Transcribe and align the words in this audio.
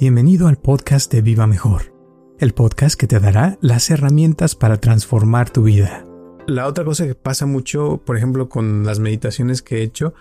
Bienvenido 0.00 0.46
al 0.46 0.58
podcast 0.58 1.12
de 1.12 1.22
Viva 1.22 1.48
Mejor, 1.48 1.92
el 2.38 2.54
podcast 2.54 2.96
que 2.96 3.08
te 3.08 3.18
dará 3.18 3.58
las 3.60 3.90
herramientas 3.90 4.54
para 4.54 4.76
transformar 4.76 5.50
tu 5.50 5.64
vida. 5.64 6.06
La 6.46 6.68
otra 6.68 6.84
cosa 6.84 7.04
que 7.04 7.16
pasa 7.16 7.46
mucho, 7.46 8.00
por 8.06 8.16
ejemplo, 8.16 8.48
con 8.48 8.86
las 8.86 9.00
meditaciones 9.00 9.60
que 9.60 9.78
he 9.78 9.82
hecho, 9.82 10.14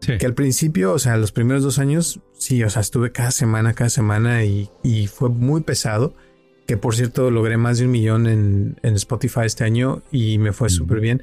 que 0.00 0.26
al 0.26 0.34
principio, 0.34 0.92
o 0.92 0.98
sea, 0.98 1.16
los 1.16 1.32
primeros 1.32 1.62
dos 1.62 1.78
años, 1.78 2.20
sí, 2.34 2.62
o 2.64 2.68
sea, 2.68 2.82
estuve 2.82 3.12
cada 3.12 3.30
semana, 3.30 3.72
cada 3.72 3.88
semana 3.88 4.44
y, 4.44 4.68
fue 5.06 5.30
muy 5.30 5.62
pesado. 5.62 6.14
Que 6.66 6.76
por 6.76 6.94
cierto, 6.94 7.30
logré 7.30 7.56
más 7.56 7.78
de 7.78 7.86
un 7.86 7.92
millón 7.92 8.26
en, 8.26 8.76
Spotify 8.82 9.46
este 9.46 9.64
año 9.64 10.02
y 10.12 10.36
me 10.36 10.52
fue 10.52 10.68
súper 10.68 11.00
bien. 11.00 11.22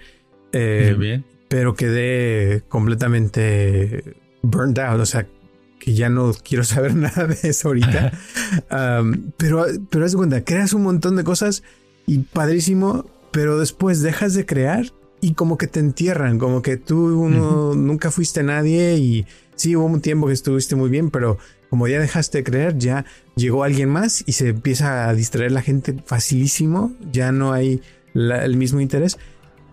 Eh, 0.54 0.96
bien. 0.98 1.24
Pero 1.50 1.76
quedé 1.76 2.64
completamente 2.68 4.16
burned 4.42 4.80
out, 4.80 5.00
o 5.00 5.06
sea, 5.06 5.28
que 5.82 5.94
ya 5.96 6.10
no 6.10 6.32
quiero 6.34 6.64
saber 6.64 6.96
nada 6.96 7.28
de 7.28 7.38
eso 7.44 7.70
ahorita. 7.70 8.12
pero, 9.38 9.66
pero 9.90 10.06
haz 10.06 10.12
de 10.12 10.18
cuenta, 10.18 10.44
creas 10.44 10.74
un 10.74 10.84
montón 10.84 11.16
de 11.16 11.24
cosas 11.24 11.64
y 12.06 12.20
padrísimo, 12.20 13.06
pero 13.32 13.60
después 13.60 14.02
dejas 14.02 14.34
de 14.34 14.46
crear 14.46 14.94
y 15.20 15.34
como 15.34 15.58
que 15.58 15.68
te 15.68 15.80
entierran, 15.80 16.40
como 16.40 16.62
que 16.62 16.78
tú 16.78 17.30
nunca 17.30 18.12
fuiste 18.12 18.44
nadie 18.44 18.98
y 18.98 19.26
sí 19.56 19.76
hubo 19.76 19.86
un 19.86 20.02
tiempo 20.02 20.28
que 20.28 20.34
estuviste 20.34 20.76
muy 20.76 20.90
bien, 20.90 21.12
pero 21.12 21.38
como 21.70 21.88
ya 21.88 22.00
dejaste 22.00 22.40
de 22.40 22.44
creer, 22.44 22.78
ya 22.78 23.06
llegó 23.36 23.64
alguien 23.64 23.90
más 23.90 24.24
y 24.26 24.34
se 24.34 24.50
empieza 24.50 25.08
a 25.08 25.14
distraer 25.14 25.52
la 25.52 25.62
gente 25.62 25.96
facilísimo, 26.06 26.94
ya 27.12 27.32
no 27.32 27.54
hay 27.54 27.82
el 28.14 28.58
mismo 28.58 28.82
interés. 28.82 29.18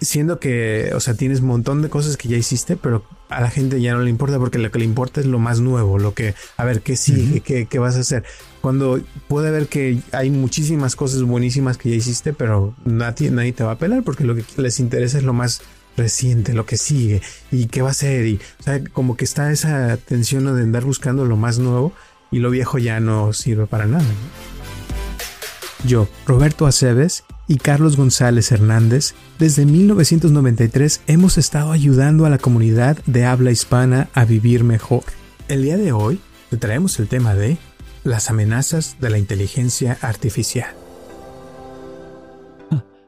Siendo 0.01 0.39
que, 0.39 0.93
o 0.95 1.01
sea, 1.01 1.15
tienes 1.15 1.41
un 1.41 1.49
montón 1.49 1.83
de 1.83 1.89
cosas 1.89 2.17
que 2.17 2.29
ya 2.29 2.37
hiciste, 2.37 2.77
pero 2.77 3.05
a 3.29 3.41
la 3.41 3.51
gente 3.51 3.81
ya 3.81 3.95
no 3.95 4.01
le 4.01 4.11
importa 4.11 4.39
porque 4.39 4.59
lo 4.59 4.71
que 4.71 4.79
le 4.79 4.85
importa 4.85 5.21
es 5.21 5.27
lo 5.27 5.39
más 5.39 5.61
nuevo, 5.61 5.99
lo 5.99 6.15
que, 6.15 6.35
a 6.57 6.65
ver, 6.65 6.81
¿qué 6.81 6.97
sigue? 6.97 7.41
¿Qué, 7.41 7.79
vas 7.79 7.97
a 7.97 8.01
hacer? 8.01 8.25
Cuando 8.61 9.01
puede 9.29 9.51
ver 9.51 9.69
que 9.69 9.99
hay 10.13 10.31
muchísimas 10.31 10.97
cosas 10.97 11.23
buenísimas 11.23 11.79
que 11.79 11.91
ya 11.91 11.97
hiciste, 11.97 12.33
pero 12.33 12.75
nadie, 12.85 13.31
nadie 13.31 13.53
te 13.53 13.65
va 13.65 13.73
a 13.73 13.79
pelar 13.79 14.03
porque 14.03 14.25
lo 14.25 14.35
que 14.35 14.45
les 14.57 14.81
interesa 14.81 15.19
es 15.19 15.25
lo 15.25 15.33
más 15.33 15.63
reciente, 15.97 16.55
lo 16.55 16.65
que 16.65 16.77
sigue 16.77 17.21
y 17.51 17.67
qué 17.67 17.83
va 17.83 17.91
a 17.91 17.95
ser. 17.95 18.27
Y, 18.27 18.41
o 18.61 18.63
sea, 18.63 18.83
como 18.93 19.17
que 19.17 19.25
está 19.25 19.53
esa 19.53 19.97
tensión 19.97 20.45
de 20.45 20.63
andar 20.63 20.85
buscando 20.85 21.25
lo 21.25 21.37
más 21.37 21.59
nuevo 21.59 21.93
y 22.31 22.39
lo 22.39 22.51
viejo 22.51 22.79
ya 22.79 23.01
no 23.01 23.33
sirve 23.33 23.67
para 23.67 23.87
nada. 23.87 24.05
Yo, 25.85 26.09
Roberto 26.27 26.67
Aceves, 26.67 27.25
y 27.49 27.57
Carlos 27.57 27.97
González 27.97 28.53
Hernández, 28.53 29.15
desde 29.39 29.65
1993 29.65 31.03
hemos 31.07 31.39
estado 31.39 31.73
ayudando 31.73 32.27
a 32.27 32.31
la 32.31 32.39
comunidad 32.39 32.99
de 33.07 33.25
habla 33.25 33.51
hispana 33.51 34.11
a 34.13 34.27
vivir 34.27 34.63
mejor. 34.63 35.03
El 35.49 35.63
día 35.63 35.79
de 35.79 35.93
hoy 35.93 36.21
te 36.51 36.59
traemos 36.59 37.01
el 37.01 37.09
tema 37.09 37.35
de 37.35 37.57
las 38.05 38.29
amenazas 38.31 38.99
de 39.01 39.11
la 39.11 39.19
inteligencia 39.19 39.97
artificial. 40.03 40.71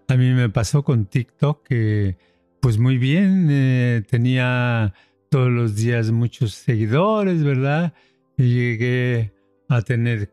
A 0.08 0.16
mí 0.16 0.32
me 0.32 0.48
pasó 0.48 0.82
con 0.82 1.04
TikTok 1.04 1.62
que 1.62 2.19
pues 2.60 2.78
muy 2.78 2.98
bien, 2.98 3.48
eh, 3.50 4.02
tenía 4.08 4.92
todos 5.30 5.50
los 5.50 5.77
días 5.77 6.10
muchos 6.10 6.54
seguidores, 6.54 7.42
¿verdad? 7.42 7.94
Y 8.36 8.54
llegué 8.54 9.32
a 9.69 9.82
tener 9.82 10.32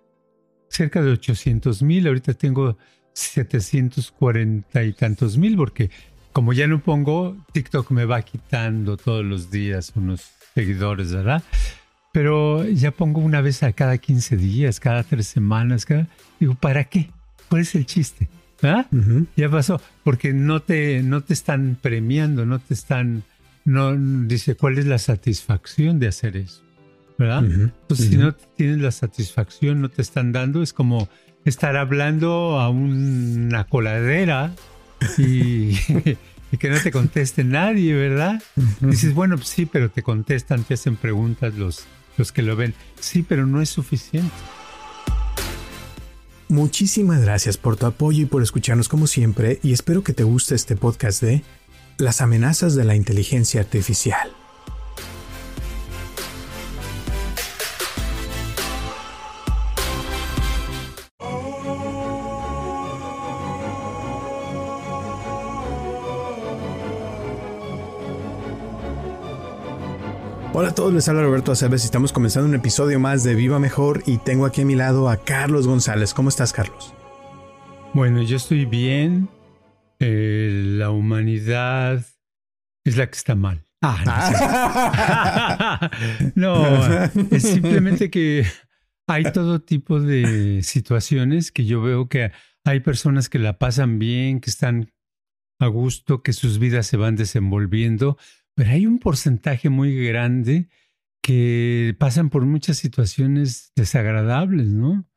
cerca 0.69 1.02
de 1.02 1.11
800 1.11 1.83
mil, 1.83 2.08
ahorita 2.08 2.33
tengo 2.33 2.77
740 3.18 4.84
y 4.84 4.94
tantos 4.94 5.38
mil, 5.38 5.58
porque 5.58 5.90
como 6.34 6.54
ya 6.54 6.68
no 6.68 6.80
pongo, 6.80 7.36
TikTok 7.52 7.90
me 7.92 8.06
va 8.06 8.22
quitando 8.22 8.96
todos 8.96 9.26
los 9.26 9.50
días 9.50 9.92
unos 9.96 10.30
seguidores, 10.54 11.12
¿verdad? 11.12 11.44
Pero 12.12 12.64
ya 12.68 12.92
pongo 12.92 13.22
una 13.22 13.42
vez 13.42 13.64
a 13.64 13.73
cada 13.73 13.98
15 13.98 14.38
días, 14.38 14.80
cada 14.80 15.04
tres 15.04 15.28
semanas, 15.28 15.86
cada... 15.86 16.08
digo, 16.40 16.54
¿para 16.56 16.84
qué? 16.84 17.10
¿Cuál 17.50 17.64
es 17.64 17.73
el 17.73 17.88
chiste? 17.88 18.30
¿Ah? 18.62 18.86
Ya 19.36 19.50
pasó, 19.50 19.82
porque 20.04 20.33
no 20.33 20.61
te, 20.61 21.02
no 21.02 21.22
te 21.22 21.33
están 21.33 21.77
premiando, 21.82 22.45
no 22.45 22.60
te 22.60 22.73
están, 22.73 23.23
no, 23.66 23.95
dice, 23.95 24.56
¿cuál 24.56 24.77
es 24.77 24.86
la 24.86 25.00
satisfacción 25.00 26.00
de 26.00 26.08
hacer 26.08 26.38
eso? 26.38 26.67
¿Verdad? 27.17 27.44
Entonces, 27.45 28.10
si 28.10 28.17
no 28.17 28.33
tienes 28.33 28.78
la 28.78 28.92
satisfacción, 28.92 29.82
no 29.82 29.89
te 29.89 30.02
están 30.02 30.32
dando, 30.32 30.61
es 30.61 30.72
como 30.72 31.10
estar 31.45 31.76
hablando 31.76 32.60
a 32.60 32.70
una 32.70 33.64
coladera 33.64 34.54
y, 35.17 35.76
que 36.60 36.70
no 36.70 36.80
te 36.80 36.92
conteste 36.92 37.44
nadie, 37.44 37.94
¿verdad? 37.94 38.42
Dices, 38.82 39.14
bueno, 39.14 39.36
pues 39.38 39.50
sí, 39.50 39.66
pero 39.66 39.89
te 39.89 40.04
contestan, 40.04 40.64
te 40.64 40.76
hacen 40.76 40.95
preguntas 40.95 41.56
los, 41.56 41.86
los 42.17 42.32
que 42.32 42.42
lo 42.42 42.56
ven. 42.56 42.73
Sí, 43.00 43.23
pero 43.27 43.45
no 43.45 43.61
es 43.61 43.70
suficiente. 43.70 44.32
Muchísimas 46.50 47.22
gracias 47.22 47.58
por 47.58 47.76
tu 47.76 47.88
apoyo 47.88 48.23
y 48.23 48.26
por 48.26 48.42
escucharnos 48.42 48.88
como 48.88 49.08
siempre 49.08 49.60
y 49.64 49.73
espero 49.73 50.04
que 50.04 50.14
te 50.14 50.23
guste 50.23 50.56
este 50.56 50.77
podcast 50.77 51.22
de 51.22 51.44
Las 51.98 52.22
amenazas 52.22 52.76
de 52.76 52.86
la 52.86 52.95
inteligencia 52.95 53.60
artificial. 53.60 54.30
Hola 70.60 70.70
a 70.70 70.73
todos, 70.73 70.92
les 70.92 71.08
habla 71.08 71.22
Roberto 71.22 71.52
Aceves 71.52 71.84
y 71.84 71.86
estamos 71.86 72.12
comenzando 72.12 72.50
un 72.50 72.56
episodio 72.56 73.00
más 73.00 73.23
de 73.23 73.36
Viva 73.36 73.60
Mejor 73.60 74.02
y 74.08 74.18
tengo 74.18 74.48
aquí 74.48 74.62
a 74.62 74.66
mi 74.66 74.73
lado 74.73 75.08
a 75.08 75.23
Carlos 75.23 75.68
González. 75.68 76.16
¿Cómo 76.16 76.30
estás, 76.30 76.52
Carlos? 76.52 76.95
Bueno, 77.94 78.23
yo 78.23 78.38
estoy 78.38 78.66
bien. 78.66 79.30
Eh, 80.00 80.64
la 80.66 80.90
humanidad 80.90 82.04
es 82.84 82.98
la 82.98 83.06
que 83.06 83.16
está 83.16 83.36
mal. 83.36 83.68
Ah, 83.84 85.92
no, 86.34 86.56
no 86.56 87.04
es 87.32 87.44
simplemente 87.44 88.10
que 88.10 88.44
hay 89.06 89.32
todo 89.32 89.62
tipo 89.62 90.00
de 90.00 90.64
situaciones 90.64 91.52
que 91.52 91.66
yo 91.66 91.84
veo 91.84 92.10
que 92.10 92.32
hay 92.66 92.80
personas 92.80 93.30
que 93.30 93.38
la 93.38 93.60
pasan 93.60 94.00
bien, 94.00 94.39
que 94.39 94.50
están 94.50 94.92
a 95.60 95.68
gusto, 95.68 96.24
que 96.24 96.34
sus 96.34 96.58
vidas 96.58 96.88
se 96.88 96.98
van 96.98 97.16
desenvolviendo, 97.16 98.18
pero 98.58 98.72
hay 98.72 98.88
un 98.88 98.98
porcentaje 98.98 99.70
muy 99.70 100.04
grande 100.04 100.68
que 101.22 101.95
pasan 102.00 102.32
por 102.32 102.44
muchas 102.44 102.78
situaciones 102.78 103.72
desagradables, 103.76 104.70
¿no? 104.70 105.08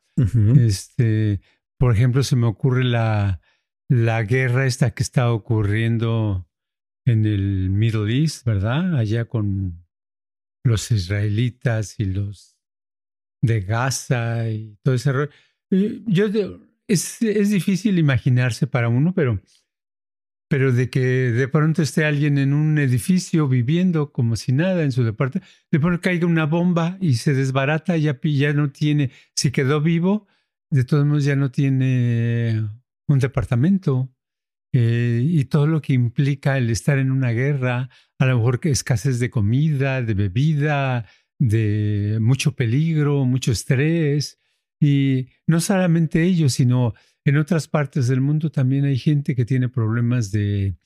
Este, 0.59 1.41
por 1.79 1.95
ejemplo, 1.95 2.23
se 2.23 2.37
me 2.37 2.47
ocurre 2.47 2.85
la, 2.85 3.41
la 3.89 4.23
guerra 4.25 4.67
esta 4.67 4.91
que 4.91 5.03
está 5.03 5.33
ocurriendo 5.33 6.47
en 7.07 7.25
el 7.25 7.71
Middle 7.71 8.15
East, 8.15 8.45
¿verdad? 8.45 8.95
Allá 8.99 9.25
con 9.25 9.87
los 10.63 10.91
israelitas 10.91 11.99
y 11.99 12.05
los 12.05 12.59
de 13.43 13.63
Gaza 13.63 14.51
y 14.51 14.77
todo 14.83 14.97
ese 14.97 15.13
rollo. 15.13 15.31
Yo, 15.71 16.27
es, 16.87 17.23
es 17.23 17.49
difícil 17.49 17.99
imaginarse 17.99 18.67
para 18.67 18.91
uno, 18.91 19.15
pero 19.15 19.41
pero 20.51 20.73
de 20.73 20.91
que 20.91 21.01
de 21.01 21.47
pronto 21.47 21.81
esté 21.81 22.05
alguien 22.05 22.37
en 22.37 22.53
un 22.55 22.77
edificio 22.79 23.47
viviendo 23.47 24.11
como 24.11 24.35
si 24.35 24.51
nada 24.51 24.83
en 24.83 24.91
su 24.91 25.05
departamento, 25.05 25.49
de 25.71 25.79
pronto 25.79 26.01
caiga 26.01 26.27
una 26.27 26.45
bomba 26.45 26.99
y 27.01 27.15
se 27.15 27.35
desbarata, 27.35 27.97
ya, 27.97 28.19
ya 28.21 28.53
no 28.53 28.73
tiene, 28.73 29.13
si 29.37 29.53
quedó 29.53 29.81
vivo, 29.81 30.27
de 30.69 30.83
todos 30.83 31.07
modos 31.07 31.25
ya 31.25 31.37
no 31.37 31.53
tiene 31.53 32.69
un 33.07 33.19
departamento. 33.21 34.13
Eh, 34.73 35.23
y 35.25 35.45
todo 35.45 35.69
lo 35.69 35.81
que 35.81 35.93
implica 35.93 36.59
el 36.59 36.69
estar 36.71 36.99
en 36.99 37.13
una 37.13 37.31
guerra, 37.31 37.89
a 38.19 38.27
lo 38.27 38.39
mejor 38.39 38.59
escasez 38.65 39.21
de 39.21 39.31
comida, 39.31 40.03
de 40.03 40.15
bebida, 40.15 41.07
de 41.39 42.19
mucho 42.21 42.57
peligro, 42.57 43.25
mucho 43.25 43.53
estrés. 43.53 44.41
Y 44.81 45.29
no 45.47 45.61
solamente 45.61 46.25
ellos, 46.25 46.55
sino 46.55 46.95
en 47.25 47.37
otras 47.37 47.69
partes 47.69 48.09
del 48.09 48.21
mundo 48.21 48.51
también 48.51 48.85
hay 48.85 48.99
gente 48.99 49.35
que 49.35 49.45
tiene 49.45 49.69
problemas 49.69 50.31
de, 50.31 50.77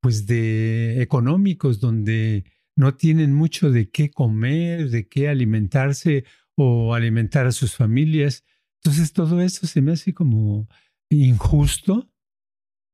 pues 0.00 0.26
de 0.26 1.02
económicos, 1.02 1.80
donde 1.80 2.44
no 2.76 2.94
tienen 2.94 3.34
mucho 3.34 3.70
de 3.70 3.90
qué 3.90 4.10
comer, 4.10 4.90
de 4.90 5.08
qué 5.08 5.28
alimentarse 5.28 6.24
o 6.56 6.94
alimentar 6.94 7.46
a 7.46 7.52
sus 7.52 7.74
familias. 7.74 8.44
Entonces 8.82 9.12
todo 9.12 9.40
eso 9.40 9.66
se 9.66 9.82
me 9.82 9.92
hace 9.92 10.14
como 10.14 10.68
injusto, 11.10 12.10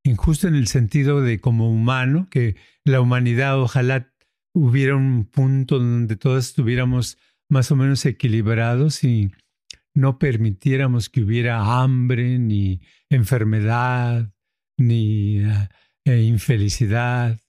injusto 0.05 0.49
en 0.49 0.55
el 0.55 0.67
sentido 0.67 1.23
de 1.23 1.41
como 1.41 1.71
humano, 1.71 2.29
que 2.31 2.57
la 2.85 3.01
humanidad 3.01 3.61
ojalá 3.61 4.13
hubiera 4.55 4.97
un 4.97 5.25
punto 5.25 5.79
donde 5.79 6.17
todos 6.17 6.47
estuviéramos 6.47 7.19
más 7.49 7.71
o 7.71 7.77
menos 7.77 8.05
equilibrados 8.05 9.05
y 9.05 9.31
no 9.99 10.21
permitiéramos 10.21 11.09
que 11.09 11.23
hubiera 11.23 11.83
hambre, 11.83 12.39
ni 12.39 12.81
enfermedad, 13.11 14.33
ni 14.79 15.43
eh, 16.05 16.23
infelicidad. 16.23 17.41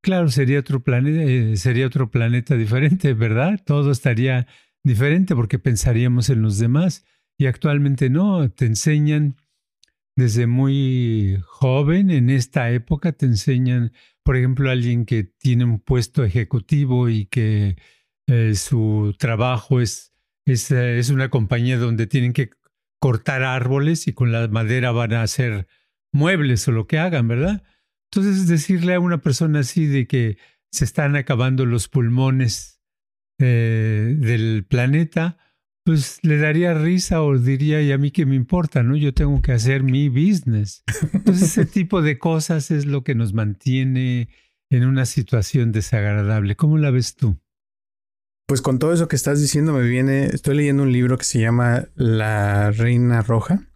Claro, 0.00 0.28
sería 0.28 0.60
otro 0.60 0.84
planeta, 0.84 1.24
eh, 1.24 1.56
sería 1.56 1.88
otro 1.88 2.08
planeta 2.08 2.54
diferente, 2.54 3.14
¿verdad? 3.14 3.60
Todo 3.66 3.90
estaría 3.90 4.46
diferente 4.84 5.34
porque 5.34 5.58
pensaríamos 5.58 6.30
en 6.30 6.40
los 6.40 6.58
demás 6.58 7.04
y 7.36 7.46
actualmente 7.46 8.10
no, 8.10 8.48
te 8.48 8.66
enseñan 8.66 9.34
desde 10.14 10.46
muy 10.46 11.42
joven, 11.46 12.10
en 12.10 12.30
esta 12.30 12.70
época 12.70 13.10
te 13.10 13.26
enseñan, 13.26 13.92
por 14.22 14.36
ejemplo, 14.36 14.70
alguien 14.70 15.04
que 15.04 15.24
tiene 15.24 15.64
un 15.64 15.80
puesto 15.80 16.22
ejecutivo 16.22 17.08
y 17.08 17.26
que 17.26 17.76
eh, 18.28 18.54
su 18.54 19.16
trabajo 19.18 19.80
es, 19.80 20.12
es, 20.52 20.70
es, 20.70 21.10
una 21.10 21.30
compañía 21.30 21.78
donde 21.78 22.06
tienen 22.06 22.32
que 22.32 22.50
cortar 23.00 23.42
árboles 23.42 24.08
y 24.08 24.12
con 24.12 24.32
la 24.32 24.48
madera 24.48 24.92
van 24.92 25.12
a 25.12 25.22
hacer 25.22 25.66
muebles 26.12 26.66
o 26.68 26.72
lo 26.72 26.86
que 26.86 26.98
hagan, 26.98 27.28
¿verdad? 27.28 27.62
Entonces 28.10 28.48
decirle 28.48 28.94
a 28.94 29.00
una 29.00 29.20
persona 29.20 29.60
así 29.60 29.86
de 29.86 30.06
que 30.06 30.38
se 30.72 30.84
están 30.84 31.16
acabando 31.16 31.66
los 31.66 31.88
pulmones 31.88 32.80
eh, 33.38 34.16
del 34.18 34.64
planeta, 34.64 35.38
pues 35.84 36.18
le 36.22 36.38
daría 36.38 36.74
risa 36.74 37.22
o 37.22 37.38
diría, 37.38 37.80
y 37.80 37.92
a 37.92 37.98
mí 37.98 38.10
qué 38.10 38.26
me 38.26 38.34
importa, 38.34 38.82
¿no? 38.82 38.96
Yo 38.96 39.14
tengo 39.14 39.40
que 39.40 39.52
hacer 39.52 39.82
mi 39.82 40.08
business. 40.08 40.84
Entonces 41.12 41.50
ese 41.50 41.64
tipo 41.72 42.02
de 42.02 42.18
cosas 42.18 42.70
es 42.70 42.84
lo 42.84 43.04
que 43.04 43.14
nos 43.14 43.32
mantiene 43.32 44.28
en 44.70 44.84
una 44.84 45.06
situación 45.06 45.72
desagradable. 45.72 46.56
¿Cómo 46.56 46.78
la 46.78 46.90
ves 46.90 47.16
tú? 47.16 47.38
Pues 48.48 48.62
con 48.62 48.78
todo 48.78 48.94
eso 48.94 49.08
que 49.08 49.16
estás 49.16 49.42
diciendo 49.42 49.74
me 49.74 49.86
viene, 49.86 50.24
estoy 50.24 50.56
leyendo 50.56 50.82
un 50.82 50.90
libro 50.90 51.18
que 51.18 51.26
se 51.26 51.38
llama 51.38 51.88
La 51.94 52.70
Reina 52.70 53.20
Roja. 53.20 53.68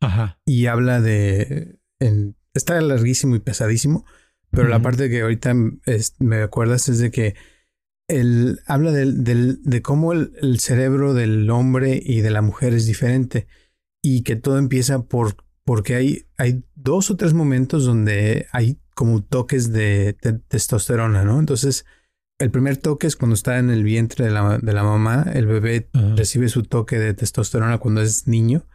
Ajá. 0.00 0.38
Y 0.44 0.66
habla 0.66 1.00
de, 1.00 1.78
está 2.52 2.78
larguísimo 2.82 3.36
y 3.36 3.38
pesadísimo, 3.38 4.04
pero 4.50 4.68
la 4.68 4.82
parte 4.82 5.08
que 5.08 5.22
ahorita 5.22 5.54
me 6.18 6.42
acuerdas 6.42 6.90
es 6.90 6.98
de 6.98 7.10
que 7.10 7.36
él 8.06 8.60
habla 8.66 8.92
de 8.92 9.82
cómo 9.82 10.12
el, 10.12 10.60
cerebro 10.60 11.14
del 11.14 11.48
hombre 11.48 11.98
y 12.04 12.20
de 12.20 12.30
la 12.30 12.42
mujer 12.42 12.74
es 12.74 12.84
diferente 12.84 13.46
y 14.02 14.24
que 14.24 14.36
todo 14.36 14.58
empieza 14.58 15.04
por 15.04 15.36
porque 15.64 15.94
hay, 15.94 16.26
hay 16.36 16.64
dos 16.74 17.10
o 17.10 17.16
tres 17.16 17.32
momentos 17.32 17.86
donde 17.86 18.46
hay 18.52 18.78
como 18.94 19.22
toques 19.22 19.72
de, 19.72 20.14
testosterona, 20.48 21.24
¿no? 21.24 21.38
Entonces, 21.38 21.86
el 22.38 22.50
primer 22.50 22.76
toque 22.76 23.06
es 23.06 23.16
cuando 23.16 23.34
está 23.34 23.58
en 23.58 23.70
el 23.70 23.82
vientre 23.82 24.24
de 24.24 24.30
la, 24.30 24.58
de 24.58 24.72
la 24.72 24.84
mamá, 24.84 25.26
el 25.34 25.46
bebé 25.46 25.88
recibe 26.16 26.48
su 26.48 26.62
toque 26.62 26.98
de 26.98 27.14
testosterona 27.14 27.78
cuando 27.78 28.00
es 28.00 28.26
niño 28.28 28.66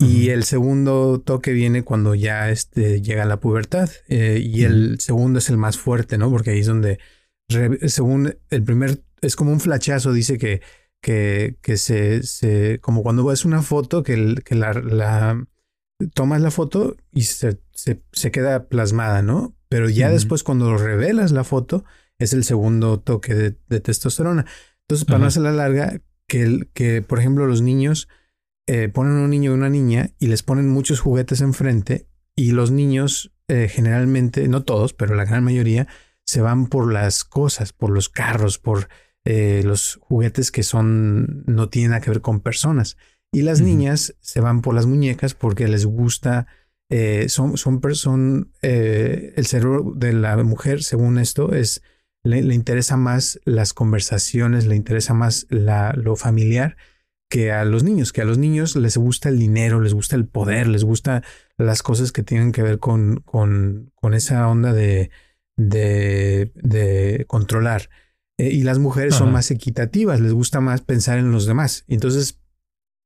y 0.00 0.30
el 0.30 0.44
segundo 0.44 1.20
toque 1.20 1.52
viene 1.52 1.84
cuando 1.84 2.14
ya 2.14 2.48
este, 2.48 3.02
llega 3.02 3.26
la 3.26 3.38
pubertad. 3.38 3.90
Eh, 4.08 4.40
y 4.42 4.64
el 4.64 4.98
segundo 4.98 5.38
es 5.38 5.50
el 5.50 5.58
más 5.58 5.76
fuerte, 5.76 6.16
¿no? 6.16 6.30
Porque 6.30 6.50
ahí 6.50 6.60
es 6.60 6.66
donde, 6.66 6.98
según 7.86 8.34
el 8.48 8.62
primer, 8.62 9.02
es 9.20 9.36
como 9.36 9.52
un 9.52 9.60
flachazo, 9.60 10.14
dice 10.14 10.38
que, 10.38 10.62
que, 11.02 11.58
que 11.60 11.76
se, 11.76 12.22
se, 12.22 12.78
como 12.80 13.02
cuando 13.02 13.26
ves 13.26 13.44
una 13.44 13.60
foto, 13.60 14.02
que, 14.02 14.36
que 14.42 14.54
la, 14.54 14.72
la, 14.72 15.46
tomas 16.14 16.40
la 16.40 16.50
foto 16.50 16.96
y 17.12 17.22
se, 17.22 17.60
se, 17.72 18.02
se 18.10 18.30
queda 18.30 18.68
plasmada, 18.68 19.20
¿no? 19.20 19.54
Pero 19.68 19.90
ya 19.90 20.08
después 20.08 20.42
cuando 20.42 20.78
revelas 20.78 21.30
la 21.30 21.44
foto, 21.44 21.84
es 22.20 22.32
el 22.32 22.44
segundo 22.44 23.00
toque 23.00 23.34
de, 23.34 23.56
de 23.68 23.80
testosterona. 23.80 24.46
Entonces, 24.82 25.04
para 25.04 25.18
no 25.18 25.26
hacer 25.26 25.42
la 25.42 25.52
larga, 25.52 26.00
que, 26.28 26.68
que, 26.74 27.02
por 27.02 27.18
ejemplo, 27.18 27.46
los 27.46 27.60
niños 27.60 28.08
eh, 28.66 28.88
ponen 28.88 29.14
un 29.14 29.30
niño 29.30 29.50
y 29.50 29.54
una 29.54 29.68
niña 29.68 30.10
y 30.20 30.28
les 30.28 30.44
ponen 30.44 30.68
muchos 30.68 31.00
juguetes 31.00 31.40
enfrente 31.40 32.06
y 32.36 32.52
los 32.52 32.70
niños 32.70 33.32
eh, 33.48 33.68
generalmente, 33.68 34.46
no 34.46 34.62
todos, 34.62 34.92
pero 34.92 35.16
la 35.16 35.24
gran 35.24 35.42
mayoría, 35.42 35.88
se 36.24 36.40
van 36.40 36.68
por 36.68 36.92
las 36.92 37.24
cosas, 37.24 37.72
por 37.72 37.90
los 37.90 38.08
carros, 38.08 38.58
por 38.58 38.88
eh, 39.24 39.62
los 39.64 39.98
juguetes 40.02 40.52
que 40.52 40.62
son, 40.62 41.42
no 41.46 41.68
tienen 41.68 41.90
nada 41.90 42.00
que 42.00 42.10
ver 42.10 42.20
con 42.20 42.40
personas. 42.40 42.96
Y 43.32 43.42
las 43.42 43.60
niñas 43.60 44.14
se 44.20 44.40
van 44.40 44.60
por 44.60 44.74
las 44.74 44.86
muñecas 44.86 45.34
porque 45.34 45.68
les 45.68 45.86
gusta, 45.86 46.48
son, 47.28 47.56
son, 47.56 47.80
son 47.94 48.52
el 48.60 49.46
cerebro 49.46 49.92
de 49.94 50.12
la 50.12 50.36
mujer, 50.42 50.82
según 50.82 51.16
esto, 51.16 51.54
es, 51.54 51.80
le, 52.24 52.42
le 52.42 52.54
interesa 52.54 52.96
más 52.96 53.40
las 53.44 53.72
conversaciones, 53.72 54.66
le 54.66 54.76
interesa 54.76 55.14
más 55.14 55.46
la, 55.50 55.92
lo 55.92 56.16
familiar 56.16 56.76
que 57.30 57.52
a 57.52 57.64
los 57.64 57.84
niños, 57.84 58.12
que 58.12 58.22
a 58.22 58.24
los 58.24 58.38
niños 58.38 58.74
les 58.74 58.96
gusta 58.96 59.28
el 59.28 59.38
dinero, 59.38 59.80
les 59.80 59.94
gusta 59.94 60.16
el 60.16 60.26
poder, 60.26 60.66
les 60.66 60.82
gusta 60.84 61.22
las 61.56 61.82
cosas 61.82 62.10
que 62.10 62.24
tienen 62.24 62.50
que 62.50 62.62
ver 62.62 62.80
con, 62.80 63.20
con, 63.24 63.92
con 63.94 64.14
esa 64.14 64.48
onda 64.48 64.72
de, 64.72 65.10
de, 65.56 66.50
de 66.56 67.24
controlar. 67.28 67.88
Eh, 68.36 68.50
y 68.50 68.64
las 68.64 68.78
mujeres 68.78 69.14
son 69.14 69.30
más 69.32 69.50
equitativas, 69.50 70.20
les 70.20 70.32
gusta 70.32 70.60
más 70.60 70.80
pensar 70.80 71.18
en 71.18 71.30
los 71.30 71.46
demás. 71.46 71.84
entonces, 71.86 72.40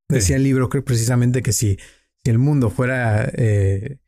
decía 0.09 0.37
el 0.37 0.43
libro 0.45 0.69
precisamente 0.69 1.43
que 1.43 1.53
si, 1.53 1.77
si 2.25 2.31
el 2.31 2.39
mundo 2.39 2.71
fuera 2.71 3.25
eh, 3.35 3.99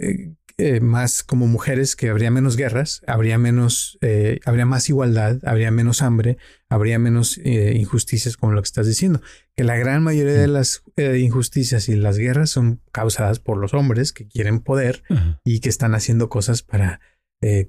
eh, 0.00 0.34
eh, 0.60 0.80
más 0.80 1.22
como 1.22 1.46
mujeres, 1.46 1.96
que 1.96 2.10
habría 2.10 2.30
menos 2.30 2.56
guerras, 2.56 3.02
habría 3.06 3.38
menos, 3.38 3.98
eh, 4.02 4.40
habría 4.44 4.66
más 4.66 4.90
igualdad, 4.90 5.38
habría 5.44 5.70
menos 5.70 6.02
hambre, 6.02 6.36
habría 6.68 6.98
menos 6.98 7.38
eh, 7.38 7.72
injusticias, 7.76 8.36
como 8.36 8.52
lo 8.52 8.60
que 8.60 8.66
estás 8.66 8.86
diciendo. 8.86 9.22
Que 9.56 9.64
la 9.64 9.76
gran 9.76 10.02
mayoría 10.02 10.34
de 10.34 10.48
las 10.48 10.82
injusticias 10.96 11.88
y 11.88 11.96
las 11.96 12.18
guerras 12.18 12.50
son 12.50 12.82
causadas 12.92 13.38
por 13.38 13.56
los 13.56 13.72
hombres 13.72 14.12
que 14.12 14.28
quieren 14.28 14.60
poder 14.60 15.02
y 15.44 15.60
que 15.60 15.70
están 15.70 15.94
haciendo 15.94 16.28
cosas 16.28 16.62
para 16.62 17.00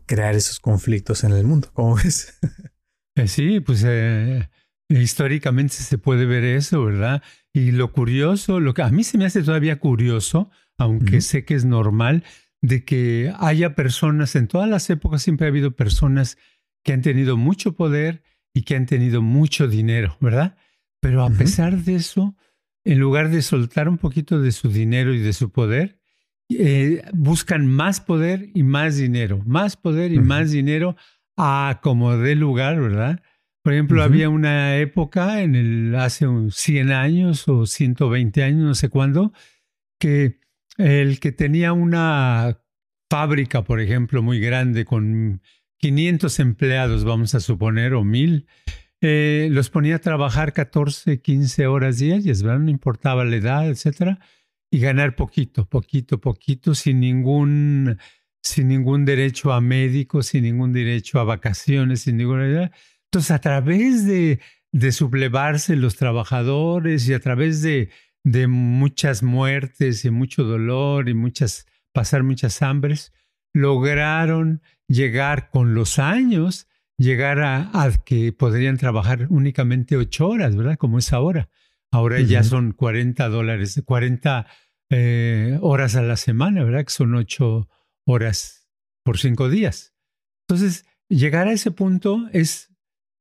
crear 0.06 0.36
esos 0.36 0.60
conflictos 0.60 1.24
en 1.24 1.32
el 1.32 1.46
mundo. 1.46 1.70
¿Cómo 1.74 1.96
ves? 1.96 2.38
sí, 3.26 3.62
pues 3.62 3.86
históricamente 4.90 5.76
se 5.76 5.98
puede 5.98 6.26
ver 6.26 6.44
eso, 6.44 6.84
¿verdad? 6.84 7.24
Y 7.54 7.72
lo 7.72 7.92
curioso, 7.92 8.60
lo 8.60 8.74
que 8.74 8.82
a 8.82 8.90
mí 8.90 9.04
se 9.04 9.18
me 9.18 9.26
hace 9.26 9.44
todavía 9.44 9.80
curioso, 9.80 10.50
aunque 10.78 11.22
sé 11.22 11.46
que 11.46 11.56
es 11.56 11.66
normal, 11.66 12.24
de 12.62 12.86
que 12.86 13.34
haya 13.40 13.76
personas, 13.76 14.36
en 14.36 14.48
todas 14.48 14.70
las 14.70 14.90
épocas 14.90 15.24
siempre 15.24 15.48
ha 15.48 15.50
habido 15.50 15.76
personas 15.76 16.38
que 16.84 16.94
han 16.94 17.02
tenido 17.02 17.38
mucho 17.38 17.74
poder 17.76 18.24
y 18.54 18.64
que 18.64 18.76
han 18.76 18.86
tenido 18.86 19.22
mucho 19.22 19.68
dinero, 19.68 20.18
¿verdad? 20.20 20.56
Pero 21.00 21.24
a 21.24 21.30
pesar 21.32 21.78
de 21.78 21.96
eso, 21.96 22.36
en 22.84 23.00
lugar 23.00 23.30
de 23.30 23.42
soltar 23.42 23.90
un 23.90 23.98
poquito 23.98 24.40
de 24.40 24.52
su 24.52 24.70
dinero 24.70 25.14
y 25.14 25.20
de 25.20 25.34
su 25.34 25.52
poder, 25.52 26.00
eh, 26.50 27.04
buscan 27.14 27.66
más 27.66 28.02
poder 28.02 28.50
y 28.54 28.64
más 28.64 28.98
dinero, 28.98 29.42
más 29.46 29.78
poder 29.78 30.12
y 30.12 30.20
más 30.20 30.52
dinero 30.52 30.96
a 31.38 31.80
como 31.82 32.18
dé 32.18 32.36
lugar, 32.36 32.80
¿verdad? 32.80 33.22
Por 33.64 33.74
ejemplo, 33.74 34.04
había 34.04 34.30
una 34.30 34.78
época 34.78 35.42
en 35.42 35.56
el 35.56 35.96
hace 35.96 36.26
100 36.50 36.92
años 36.92 37.48
o 37.48 37.66
120 37.66 38.44
años, 38.44 38.60
no 38.60 38.76
sé 38.76 38.90
cuándo, 38.90 39.34
que 40.00 40.40
el 40.82 41.20
que 41.20 41.32
tenía 41.32 41.74
una 41.74 42.62
fábrica, 43.10 43.64
por 43.64 43.80
ejemplo, 43.80 44.22
muy 44.22 44.40
grande 44.40 44.86
con 44.86 45.42
500 45.78 46.40
empleados, 46.40 47.04
vamos 47.04 47.36
a 47.36 47.40
suponer, 47.40 47.94
o 47.94 48.04
1000, 48.04 48.48
eh, 49.02 49.50
los 49.52 49.70
ponía 49.70 49.96
a 49.96 50.00
trabajar 50.00 50.54
14, 50.54 51.22
15 51.22 51.68
horas 51.68 51.98
diarias, 51.98 52.44
¿verdad? 52.44 52.60
No 52.60 52.70
importaba 52.70 53.26
la 53.26 53.36
edad, 53.36 53.68
etcétera, 53.68 54.20
y 54.70 54.80
ganar 54.80 55.16
poquito, 55.16 55.68
poquito, 55.68 56.22
poquito, 56.22 56.76
sin 56.76 57.00
ningún, 57.00 57.98
sin 58.42 58.68
ningún 58.68 59.06
derecho 59.06 59.52
a 59.52 59.60
médico, 59.60 60.24
sin 60.24 60.44
ningún 60.44 60.72
derecho 60.72 61.20
a 61.20 61.24
vacaciones, 61.24 62.04
sin 62.04 62.18
ninguna 62.18 62.48
edad. 62.48 62.72
Entonces, 63.06 63.32
a 63.32 63.40
través 63.40 64.06
de, 64.06 64.40
de 64.72 64.92
sublevarse 64.92 65.76
los 65.76 65.96
trabajadores 65.96 67.10
y 67.10 67.14
a 67.14 67.20
través 67.20 67.62
de 67.62 67.90
de 68.24 68.48
muchas 68.48 69.24
muertes 69.24 70.06
y 70.06 70.12
mucho 70.12 70.44
dolor 70.44 71.10
y 71.10 71.14
muchas, 71.14 71.66
pasar 71.94 72.24
muchas 72.24 72.62
hambres, 72.62 73.14
lograron 73.54 74.62
llegar 74.88 75.50
con 75.50 75.74
los 75.74 76.00
años, 76.00 76.68
llegar 76.98 77.40
a, 77.42 77.92
que 78.06 78.32
podrían 78.34 78.78
trabajar 78.78 79.28
únicamente 79.30 79.98
ocho 79.98 80.28
horas, 80.28 80.56
¿verdad? 80.56 80.78
Como 80.78 81.00
es 81.00 81.14
ahora. 81.14 81.50
Ahora 81.92 82.22
ya 82.22 82.44
son 82.44 82.72
40 82.72 83.28
dólares, 83.28 83.82
40 83.84 84.48
eh, 84.92 85.58
horas 85.62 85.96
a 85.96 86.02
la 86.02 86.16
semana, 86.16 86.64
¿verdad? 86.64 86.86
Que 86.86 86.94
son 86.94 87.16
ocho 87.16 87.68
horas 88.06 88.70
por 89.04 89.18
cinco 89.18 89.50
días. 89.50 89.94
Entonces, 90.48 90.86
llegar 91.10 91.48
a 91.48 91.54
ese 91.54 91.72
punto 91.72 92.30
es, 92.32 92.70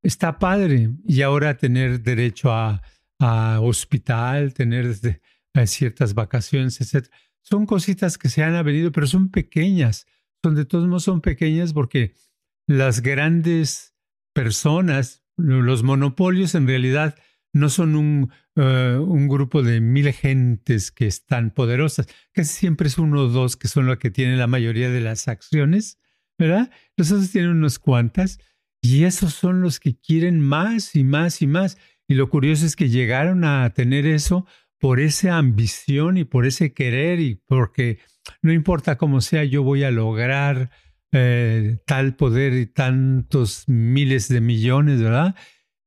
está 0.03 0.39
padre 0.39 0.91
y 1.05 1.21
ahora 1.21 1.57
tener 1.57 2.01
derecho 2.01 2.51
a 2.51 2.81
a 3.21 3.59
hospital, 3.61 4.53
tener 4.53 4.95
ciertas 5.65 6.13
vacaciones, 6.15 6.81
etc. 6.81 7.07
Son 7.41 7.65
cositas 7.65 8.17
que 8.17 8.29
se 8.29 8.43
han 8.43 8.65
venido, 8.65 8.91
pero 8.91 9.05
son 9.07 9.29
pequeñas. 9.29 10.07
Son 10.43 10.55
de 10.55 10.65
todos 10.65 10.87
modos 10.87 11.03
son 11.03 11.21
pequeñas 11.21 11.71
porque 11.73 12.15
las 12.67 13.01
grandes 13.01 13.93
personas, 14.33 15.23
los 15.37 15.83
monopolios 15.83 16.55
en 16.55 16.67
realidad 16.67 17.15
no 17.53 17.69
son 17.69 17.95
un, 17.95 18.31
eh, 18.55 18.97
un 18.99 19.27
grupo 19.27 19.61
de 19.61 19.81
mil 19.81 20.11
gentes 20.13 20.91
que 20.91 21.05
están 21.05 21.51
poderosas, 21.51 22.07
que 22.33 22.43
siempre 22.43 22.87
es 22.87 22.97
uno 22.97 23.21
o 23.21 23.27
dos 23.27 23.55
que 23.55 23.67
son 23.67 23.85
los 23.85 23.97
que 23.97 24.09
tienen 24.09 24.39
la 24.39 24.47
mayoría 24.47 24.89
de 24.89 25.01
las 25.01 25.27
acciones, 25.27 25.99
¿verdad? 26.39 26.71
Los 26.97 27.11
otros 27.11 27.29
tienen 27.29 27.51
unos 27.51 27.77
cuantas 27.77 28.39
y 28.81 29.03
esos 29.03 29.33
son 29.33 29.61
los 29.61 29.79
que 29.79 29.99
quieren 29.99 30.39
más 30.39 30.95
y 30.95 31.03
más 31.03 31.41
y 31.41 31.47
más. 31.47 31.77
Y 32.11 32.13
lo 32.13 32.29
curioso 32.29 32.65
es 32.65 32.75
que 32.75 32.89
llegaron 32.89 33.45
a 33.45 33.69
tener 33.69 34.05
eso 34.05 34.45
por 34.81 34.99
esa 34.99 35.37
ambición 35.37 36.17
y 36.17 36.25
por 36.25 36.45
ese 36.45 36.73
querer 36.73 37.21
y 37.21 37.35
porque 37.35 37.99
no 38.41 38.51
importa 38.51 38.97
cómo 38.97 39.21
sea, 39.21 39.45
yo 39.45 39.63
voy 39.63 39.85
a 39.85 39.91
lograr 39.91 40.71
eh, 41.13 41.77
tal 41.87 42.17
poder 42.17 42.51
y 42.55 42.65
tantos 42.65 43.63
miles 43.67 44.27
de 44.27 44.41
millones, 44.41 45.01
¿verdad? 45.01 45.35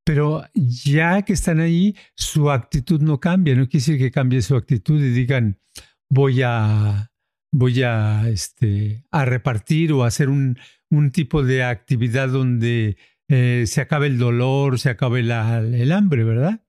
Pero 0.02 0.44
ya 0.54 1.20
que 1.20 1.34
están 1.34 1.60
ahí, 1.60 1.94
su 2.16 2.50
actitud 2.50 3.02
no 3.02 3.20
cambia. 3.20 3.54
No 3.54 3.68
quiere 3.68 3.84
decir 3.84 3.98
que 3.98 4.10
cambie 4.10 4.40
su 4.40 4.56
actitud 4.56 5.04
y 5.04 5.10
digan, 5.10 5.60
voy 6.08 6.40
a, 6.42 7.12
voy 7.52 7.82
a, 7.82 8.30
este, 8.30 9.04
a 9.10 9.26
repartir 9.26 9.92
o 9.92 10.04
hacer 10.04 10.30
un, 10.30 10.58
un 10.88 11.10
tipo 11.10 11.42
de 11.42 11.64
actividad 11.64 12.30
donde 12.30 12.96
eh, 13.28 13.64
se 13.66 13.80
acabe 13.80 14.06
el 14.06 14.18
dolor, 14.18 14.78
se 14.78 14.90
acabe 14.90 15.20
el 15.20 15.92
hambre, 15.92 16.24
¿verdad? 16.24 16.64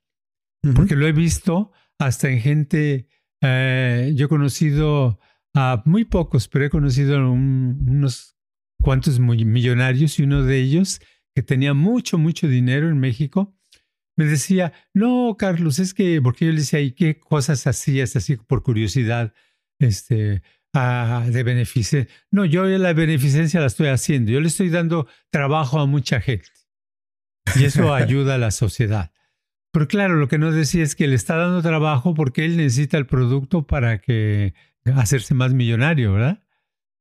Porque 0.76 0.96
lo 0.96 1.08
he 1.08 1.12
visto 1.12 1.72
hasta 2.00 2.30
en 2.30 2.40
gente, 2.40 3.08
eh, 3.42 4.12
yo 4.16 4.26
he 4.26 4.30
conocido 4.30 5.20
a 5.54 5.84
muy 5.86 6.06
pocos, 6.06 6.48
pero 6.48 6.66
he 6.66 6.70
conocido 6.70 7.18
a 7.18 7.30
unos 7.30 8.36
cuantos 8.82 9.20
millonarios 9.20 10.20
y 10.20 10.24
uno 10.24 10.44
de 10.44 10.60
ellos 10.60 11.02
que 11.36 11.44
tenía 11.44 11.74
mucho, 11.74 12.18
mucho 12.18 12.48
dinero 12.48 12.90
en 12.90 12.98
México, 12.98 13.56
me 14.18 14.26
decía, 14.26 14.74
no, 14.94 15.36
Carlos, 15.38 15.80
es 15.80 15.94
que, 15.94 16.22
porque 16.22 16.46
yo 16.46 16.52
le 16.52 16.60
decía, 16.60 16.80
¿y 16.80 16.92
qué 16.92 17.20
cosas 17.20 17.68
hacías 17.68 18.16
así 18.16 18.38
por 18.38 18.64
curiosidad 18.64 19.34
este, 19.80 20.42
de 20.76 21.44
beneficencia? 21.44 22.14
No, 22.32 22.46
yo 22.46 22.66
la 22.66 22.94
beneficencia 22.94 23.60
la 23.60 23.68
estoy 23.68 23.88
haciendo, 23.88 24.32
yo 24.32 24.42
le 24.42 24.48
estoy 24.48 24.70
dando 24.70 25.08
trabajo 25.30 25.80
a 25.80 25.86
mucha 25.86 26.22
gente 26.22 26.50
y 27.56 27.66
eso 27.66 27.94
ayuda 27.94 28.36
a 28.36 28.38
la 28.38 28.52
sociedad. 28.52 29.12
Pero 29.72 29.88
claro, 29.88 30.16
lo 30.16 30.28
que 30.28 30.38
no 30.38 30.52
decía 30.52 30.84
es 30.84 30.96
que 30.96 31.08
le 31.08 31.16
está 31.16 31.36
dando 31.36 31.62
trabajo 31.62 32.14
porque 32.14 32.46
él 32.46 32.58
necesita 32.58 32.98
el 32.98 33.08
producto 33.08 33.68
para 33.68 34.00
que 34.00 34.54
hacerse 34.96 35.34
más 35.34 35.54
millonario, 35.54 36.14
¿verdad? 36.14 36.44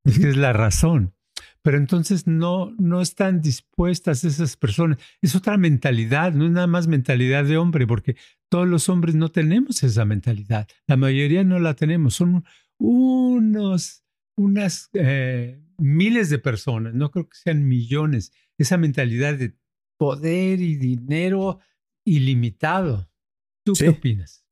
Es 0.04 0.18
que 0.18 0.28
es 0.28 0.36
la 0.36 0.52
razón. 0.52 1.14
Pero 1.62 1.78
entonces 1.78 2.26
no, 2.26 2.74
no 2.78 3.00
están 3.00 3.40
dispuestas 3.40 4.24
esas 4.24 4.56
personas. 4.56 4.98
Es 5.22 5.34
otra 5.34 5.56
mentalidad, 5.56 6.32
no 6.32 6.44
es 6.44 6.50
nada 6.50 6.66
más 6.66 6.88
mentalidad 6.88 7.44
de 7.44 7.56
hombre, 7.56 7.86
porque 7.86 8.16
todos 8.50 8.68
los 8.68 8.88
hombres 8.88 9.14
no 9.14 9.30
tenemos 9.30 9.82
esa 9.82 10.04
mentalidad. 10.04 10.68
La 10.86 10.96
mayoría 10.96 11.42
no 11.42 11.58
la 11.58 11.74
tenemos. 11.74 12.16
Son 12.16 12.44
unos, 12.84 14.04
unas 14.36 14.90
eh, 14.92 15.58
miles 15.78 16.28
de 16.28 16.38
personas, 16.38 16.94
no 16.94 17.10
creo 17.10 17.28
que 17.28 17.36
sean 17.36 17.66
millones. 17.66 18.32
Esa 18.58 18.76
mentalidad 18.76 19.34
de 19.34 19.56
poder 19.98 20.60
y 20.60 20.76
dinero 20.76 21.60
ilimitado. 22.04 23.10
¿Tú 23.64 23.72
qué 23.72 23.88
opinas? 23.88 24.44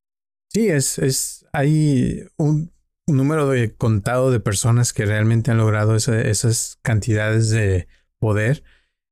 Sí, 0.48 0.68
es, 0.68 0.98
es, 0.98 1.46
hay 1.52 2.24
un, 2.36 2.72
número 3.06 3.48
de 3.50 3.74
contado 3.74 4.30
de 4.30 4.40
personas 4.40 4.92
que 4.92 5.04
realmente 5.04 5.50
han 5.50 5.58
logrado 5.58 5.96
esas 5.96 6.78
cantidades 6.82 7.50
de 7.50 7.86
poder. 8.18 8.62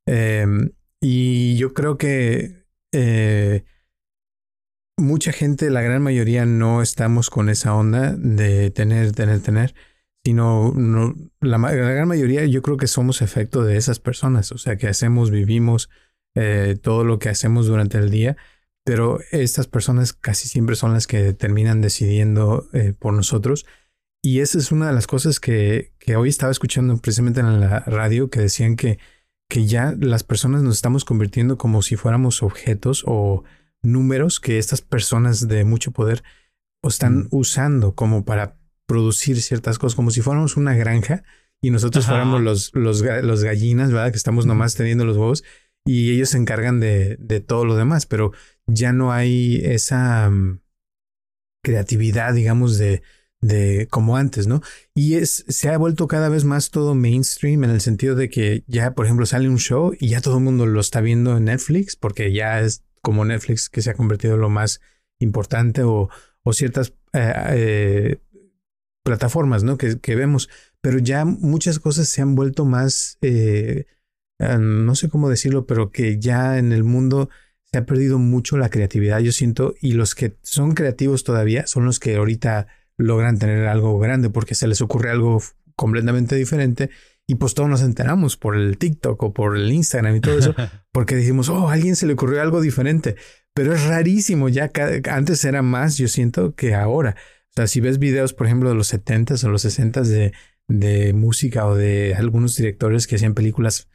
Em, 0.06 0.70
y 1.02 1.56
yo 1.56 1.74
creo 1.74 1.98
que 1.98 2.64
eh, 2.92 3.64
mucha 5.00 5.32
gente, 5.32 5.70
la 5.70 5.82
gran 5.82 6.02
mayoría, 6.02 6.46
no 6.46 6.82
estamos 6.82 7.30
con 7.30 7.48
esa 7.48 7.74
onda 7.74 8.14
de 8.16 8.70
tener, 8.70 9.12
tener, 9.12 9.40
tener, 9.40 9.74
sino 10.24 10.72
no, 10.76 11.14
la, 11.40 11.58
la, 11.58 11.70
gran 11.70 12.08
mayoría 12.08 12.44
yo 12.46 12.62
creo 12.62 12.76
que 12.76 12.86
somos 12.86 13.22
efecto 13.22 13.64
de 13.64 13.76
esas 13.76 13.98
personas, 14.00 14.52
o 14.52 14.58
sea, 14.58 14.76
que 14.76 14.88
hacemos, 14.88 15.30
vivimos, 15.30 15.88
eh, 16.36 16.78
todo 16.80 17.04
lo 17.04 17.18
que 17.18 17.28
hacemos 17.28 17.66
durante 17.66 17.98
el 17.98 18.10
día, 18.10 18.36
pero 18.84 19.18
estas 19.32 19.66
personas 19.66 20.12
casi 20.12 20.48
siempre 20.48 20.76
son 20.76 20.92
las 20.92 21.06
que 21.06 21.32
terminan 21.32 21.80
decidiendo 21.80 22.68
eh, 22.72 22.94
por 22.98 23.14
nosotros. 23.14 23.66
Y 24.22 24.40
esa 24.40 24.58
es 24.58 24.70
una 24.70 24.88
de 24.88 24.92
las 24.92 25.06
cosas 25.06 25.40
que, 25.40 25.92
que, 25.98 26.16
hoy 26.16 26.28
estaba 26.28 26.52
escuchando 26.52 26.96
precisamente 26.98 27.40
en 27.40 27.60
la 27.60 27.80
radio, 27.80 28.30
que 28.30 28.40
decían 28.40 28.76
que, 28.76 28.98
que 29.48 29.66
ya 29.66 29.94
las 29.98 30.24
personas 30.24 30.62
nos 30.62 30.76
estamos 30.76 31.04
convirtiendo 31.04 31.56
como 31.58 31.82
si 31.82 31.96
fuéramos 31.96 32.42
objetos 32.42 33.02
o 33.06 33.44
números 33.82 34.40
que 34.40 34.58
estas 34.58 34.82
personas 34.82 35.48
de 35.48 35.64
mucho 35.64 35.92
poder 35.92 36.22
están 36.82 37.18
mm. 37.18 37.28
usando 37.30 37.94
como 37.94 38.24
para 38.24 38.56
producir 38.86 39.40
ciertas 39.40 39.78
cosas, 39.78 39.94
como 39.96 40.10
si 40.10 40.20
fuéramos 40.20 40.56
una 40.56 40.74
granja 40.74 41.22
y 41.62 41.70
nosotros 41.70 42.06
fuéramos 42.06 42.40
los, 42.40 42.74
los, 42.74 43.02
los 43.02 43.44
gallinas, 43.44 43.92
¿verdad? 43.92 44.10
Que 44.10 44.16
estamos 44.16 44.46
nomás 44.46 44.74
teniendo 44.74 45.04
los 45.04 45.16
huevos 45.16 45.44
y 45.84 46.12
ellos 46.12 46.30
se 46.30 46.38
encargan 46.38 46.80
de, 46.80 47.16
de 47.20 47.40
todo 47.40 47.64
lo 47.64 47.76
demás, 47.76 48.06
pero 48.06 48.32
ya 48.66 48.92
no 48.92 49.12
hay 49.12 49.60
esa 49.64 50.30
mm, 50.30 50.60
creatividad, 51.62 52.34
digamos, 52.34 52.78
de, 52.78 53.02
de 53.40 53.86
como 53.90 54.16
antes, 54.16 54.46
¿no? 54.46 54.62
Y 54.94 55.14
es, 55.14 55.44
se 55.48 55.68
ha 55.68 55.78
vuelto 55.78 56.06
cada 56.06 56.28
vez 56.28 56.44
más 56.44 56.70
todo 56.70 56.94
mainstream 56.94 57.64
en 57.64 57.70
el 57.70 57.80
sentido 57.80 58.14
de 58.14 58.28
que 58.28 58.64
ya, 58.66 58.94
por 58.94 59.06
ejemplo, 59.06 59.26
sale 59.26 59.48
un 59.48 59.58
show 59.58 59.94
y 59.98 60.08
ya 60.08 60.20
todo 60.20 60.38
el 60.38 60.44
mundo 60.44 60.66
lo 60.66 60.80
está 60.80 61.00
viendo 61.00 61.36
en 61.36 61.44
Netflix, 61.44 61.96
porque 61.96 62.32
ya 62.32 62.60
es 62.60 62.84
como 63.02 63.24
Netflix 63.24 63.68
que 63.68 63.82
se 63.82 63.90
ha 63.90 63.94
convertido 63.94 64.34
en 64.34 64.40
lo 64.40 64.50
más 64.50 64.80
importante 65.18 65.82
o, 65.82 66.08
o 66.42 66.52
ciertas 66.52 66.94
eh, 67.12 67.32
eh, 67.50 68.20
plataformas, 69.02 69.64
¿no? 69.64 69.76
Que, 69.78 70.14
vemos, 70.14 70.48
pero 70.80 70.98
ya 70.98 71.24
muchas 71.24 71.78
cosas 71.78 72.08
se 72.08 72.22
han 72.22 72.34
vuelto 72.34 72.64
más... 72.64 73.18
Eh, 73.22 73.86
eh, 74.38 74.56
no 74.58 74.94
sé 74.94 75.08
cómo 75.08 75.28
decirlo, 75.28 75.66
pero 75.66 75.90
que 75.90 76.18
ya 76.18 76.58
en 76.58 76.72
el 76.72 76.84
mundo 76.84 77.28
se 77.64 77.78
ha 77.78 77.86
perdido 77.86 78.18
mucho 78.18 78.56
la 78.56 78.70
creatividad, 78.70 79.20
yo 79.20 79.32
siento, 79.32 79.74
y 79.80 79.92
los 79.92 80.14
que 80.14 80.38
son 80.42 80.74
creativos 80.74 81.24
todavía 81.24 81.66
son 81.66 81.84
los 81.84 82.00
que 82.00 82.16
ahorita 82.16 82.66
logran 82.96 83.38
tener 83.38 83.66
algo 83.66 83.98
grande 83.98 84.30
porque 84.30 84.54
se 84.54 84.66
les 84.66 84.80
ocurre 84.80 85.10
algo 85.10 85.42
completamente 85.76 86.36
diferente 86.36 86.90
y 87.26 87.36
pues 87.36 87.54
todos 87.54 87.68
nos 87.68 87.82
enteramos 87.82 88.36
por 88.36 88.56
el 88.56 88.76
TikTok 88.76 89.22
o 89.22 89.32
por 89.32 89.56
el 89.56 89.70
Instagram 89.70 90.16
y 90.16 90.20
todo 90.20 90.38
eso 90.38 90.54
porque 90.92 91.14
decimos, 91.14 91.48
oh, 91.48 91.68
a 91.68 91.74
alguien 91.74 91.96
se 91.96 92.06
le 92.06 92.14
ocurrió 92.14 92.42
algo 92.42 92.60
diferente, 92.60 93.16
pero 93.54 93.74
es 93.74 93.84
rarísimo, 93.84 94.48
ya 94.48 94.70
antes 95.10 95.44
era 95.44 95.62
más, 95.62 95.96
yo 95.96 96.08
siento, 96.08 96.54
que 96.54 96.74
ahora. 96.74 97.16
O 97.50 97.52
sea, 97.54 97.66
si 97.66 97.80
ves 97.80 97.98
videos, 97.98 98.32
por 98.32 98.46
ejemplo, 98.46 98.68
de 98.68 98.74
los 98.74 98.92
70s 98.92 99.42
o 99.44 99.48
los 99.48 99.64
60s 99.64 100.04
de, 100.04 100.32
de 100.68 101.12
música 101.12 101.66
o 101.66 101.74
de 101.74 102.14
algunos 102.14 102.56
directores 102.56 103.06
que 103.06 103.16
hacían 103.16 103.34
películas 103.34 103.88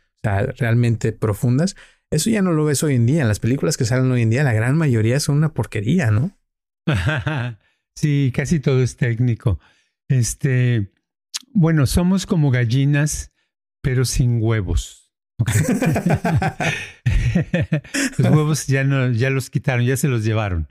realmente 0.58 1.12
profundas. 1.12 1.75
Eso 2.12 2.29
ya 2.29 2.41
no 2.41 2.51
lo 2.51 2.65
ves 2.65 2.84
hoy 2.84 2.96
en 2.96 3.05
día. 3.05 3.25
Las 3.25 3.39
películas 3.39 3.77
que 3.77 3.86
salen 3.86 4.12
hoy 4.12 4.22
en 4.22 4.29
día, 4.29 4.44
la 4.44 4.53
gran 4.53 4.77
mayoría 4.77 5.20
son 5.20 5.38
una 5.38 5.53
porquería, 5.53 6.12
¿no? 6.12 6.38
sí, 7.96 8.32
casi 8.34 8.60
todo 8.60 8.82
es 8.82 8.98
técnico. 8.98 9.60
Este, 10.08 10.91
bueno, 11.55 11.88
somos 11.88 12.25
como 12.25 12.51
gallinas, 12.51 13.31
pero 13.81 14.05
sin 14.05 14.41
huevos. 14.41 15.12
los 18.17 18.29
huevos 18.29 18.67
ya 18.67 18.83
no, 18.83 19.12
ya 19.12 19.29
los 19.29 19.50
quitaron, 19.50 19.85
ya 19.85 19.97
se 19.97 20.07
los 20.07 20.24
llevaron. 20.24 20.67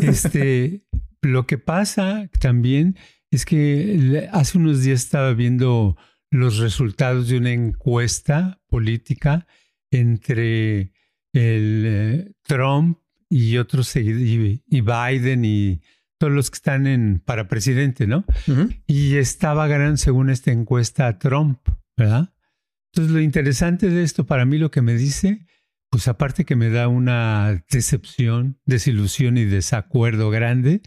Este, 0.00 0.86
lo 1.22 1.46
que 1.46 1.58
pasa 1.58 2.30
también 2.40 2.96
es 3.30 3.44
que 3.44 4.28
hace 4.32 4.58
unos 4.58 4.82
días 4.82 5.02
estaba 5.02 5.34
viendo 5.34 5.96
los 6.30 6.58
resultados 6.58 7.28
de 7.28 7.38
una 7.38 7.52
encuesta 7.52 8.60
política 8.68 9.46
entre 9.90 10.92
el 11.32 11.84
eh, 11.86 12.32
Trump 12.42 12.98
y 13.28 13.56
otros 13.58 13.94
y, 13.96 14.62
Biden 14.70 15.44
y 15.44 15.80
todos 16.18 16.32
los 16.32 16.50
que 16.50 16.56
están 16.56 16.86
en 16.86 17.20
para 17.24 17.48
presidente, 17.48 18.06
¿no? 18.06 18.24
Y 18.86 19.16
estaba 19.16 19.66
ganando 19.68 19.96
según 19.96 20.30
esta 20.30 20.50
encuesta 20.50 21.18
Trump, 21.18 21.60
¿verdad? 21.96 22.34
Entonces 22.92 23.12
lo 23.12 23.20
interesante 23.20 23.88
de 23.88 24.02
esto 24.02 24.26
para 24.26 24.44
mí 24.44 24.58
lo 24.58 24.70
que 24.70 24.82
me 24.82 24.94
dice, 24.94 25.46
pues 25.90 26.08
aparte 26.08 26.44
que 26.44 26.56
me 26.56 26.70
da 26.70 26.88
una 26.88 27.64
decepción, 27.70 28.60
desilusión 28.66 29.38
y 29.38 29.44
desacuerdo 29.44 30.30
grande, 30.30 30.82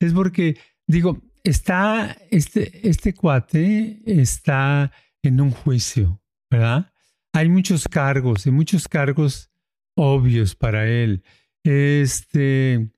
es 0.00 0.12
porque 0.14 0.58
digo, 0.86 1.22
está, 1.44 2.16
este, 2.30 2.88
este 2.88 3.14
cuate 3.14 4.00
está 4.06 4.92
en 5.22 5.40
un 5.40 5.50
juicio, 5.50 6.22
¿verdad? 6.50 6.92
Hay 7.32 7.48
muchos 7.48 7.86
cargos 7.86 8.46
y 8.46 8.50
muchos 8.50 8.88
cargos 8.88 9.50
obvios 9.94 10.54
para 10.54 10.88
él. 10.88 11.22
Este, 11.62 12.90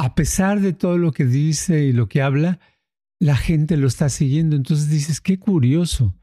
a 0.00 0.14
pesar 0.14 0.60
de 0.60 0.72
todo 0.72 0.96
lo 0.96 1.12
que 1.12 1.26
dice 1.26 1.84
y 1.84 1.92
lo 1.92 2.08
que 2.08 2.22
habla, 2.22 2.58
la 3.18 3.36
gente 3.36 3.76
lo 3.76 3.86
está 3.86 4.08
siguiendo. 4.08 4.56
Entonces 4.56 4.88
dices, 4.88 5.20
qué 5.20 5.38
curioso, 5.38 6.14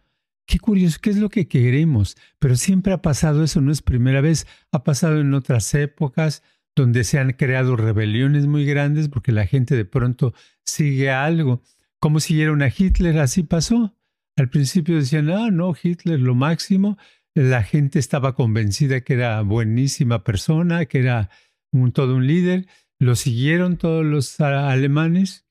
qué 0.48 0.58
curioso, 0.58 0.98
qué 1.00 1.12
es 1.12 1.18
lo 1.18 1.30
que 1.30 1.48
queremos. 1.48 2.18
Pero 2.40 2.56
siempre 2.56 2.92
ha 2.92 3.04
pasado 3.04 3.44
eso, 3.44 3.62
no 3.62 3.72
es 3.72 3.84
primera 3.84 4.20
vez, 4.20 4.48
ha 4.72 4.84
pasado 4.84 5.22
en 5.22 5.32
otras 5.36 5.76
épocas 5.76 6.42
donde 6.76 7.04
se 7.04 7.20
han 7.20 7.34
creado 7.34 7.76
rebeliones 7.76 8.48
muy 8.48 8.66
grandes 8.66 9.10
porque 9.10 9.32
la 9.32 9.46
gente 9.46 9.76
de 9.76 9.86
pronto 9.86 10.34
sigue 10.66 11.12
algo. 11.12 11.62
Como 12.00 12.20
siguieron 12.20 12.64
a 12.64 12.74
Hitler, 12.76 13.20
así 13.20 13.44
pasó. 13.44 13.96
Al 14.38 14.50
principio 14.50 14.96
decían, 14.96 15.30
ah, 15.30 15.52
no, 15.52 15.76
Hitler 15.80 16.20
lo 16.20 16.34
máximo. 16.34 16.98
La 17.36 17.62
gente 17.62 18.00
estaba 18.00 18.34
convencida 18.34 19.02
que 19.02 19.14
era 19.14 19.40
buenísima 19.42 20.24
persona, 20.24 20.86
que 20.86 20.98
era 20.98 21.30
un, 21.72 21.92
todo 21.92 22.16
un 22.16 22.26
líder. 22.26 22.66
Lo 23.00 23.16
siguieron 23.16 23.78
todos 23.78 24.06
los 24.06 24.40
alemanes, 24.40 25.46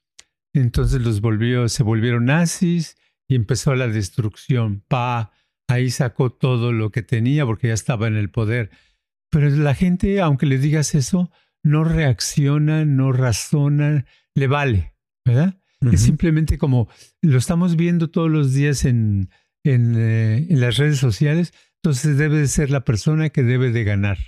entonces 0.53 1.01
los 1.03 1.21
volvió, 1.21 1.69
se 1.69 1.83
volvieron 1.83 2.27
nazis 2.27 2.97
y 3.29 3.35
empezó 3.35 3.75
la 3.75 3.89
destrucción. 3.89 4.83
Pa, 4.89 5.33
ahí 5.69 5.91
sacó 5.91 6.31
todo 6.31 6.73
lo 6.73 6.91
que 6.91 7.03
tenía 7.03 7.45
porque 7.45 7.69
ya 7.69 7.75
estaba 7.75 8.07
en 8.07 8.17
el 8.17 8.31
poder. 8.31 8.71
Pero 9.31 9.51
la 9.51 9.75
gente, 9.75 10.21
aunque 10.21 10.47
le 10.47 10.59
digas 10.59 10.95
eso, 10.95 11.31
no 11.63 11.85
reacciona, 11.85 12.85
no 12.85 13.13
razona, 13.13 14.07
le 14.35 14.47
vale, 14.47 14.95
¿verdad? 15.25 15.61
Es 15.93 16.01
simplemente 16.01 16.59
como 16.59 16.89
lo 17.21 17.39
estamos 17.39 17.77
viendo 17.77 18.09
todos 18.11 18.31
los 18.31 18.55
días 18.55 18.85
en, 18.85 19.31
en, 19.63 19.95
eh, 19.97 20.47
en, 20.49 20.61
las 20.61 20.79
redes 20.79 20.99
sociales, 20.99 21.53
entonces 21.83 22.17
debe 22.17 22.39
de 22.39 22.49
ser 22.49 22.71
la 22.71 22.85
persona 22.85 23.29
que 23.29 23.43
debe 23.43 23.71
de 23.71 23.85
ganar. 23.85 24.19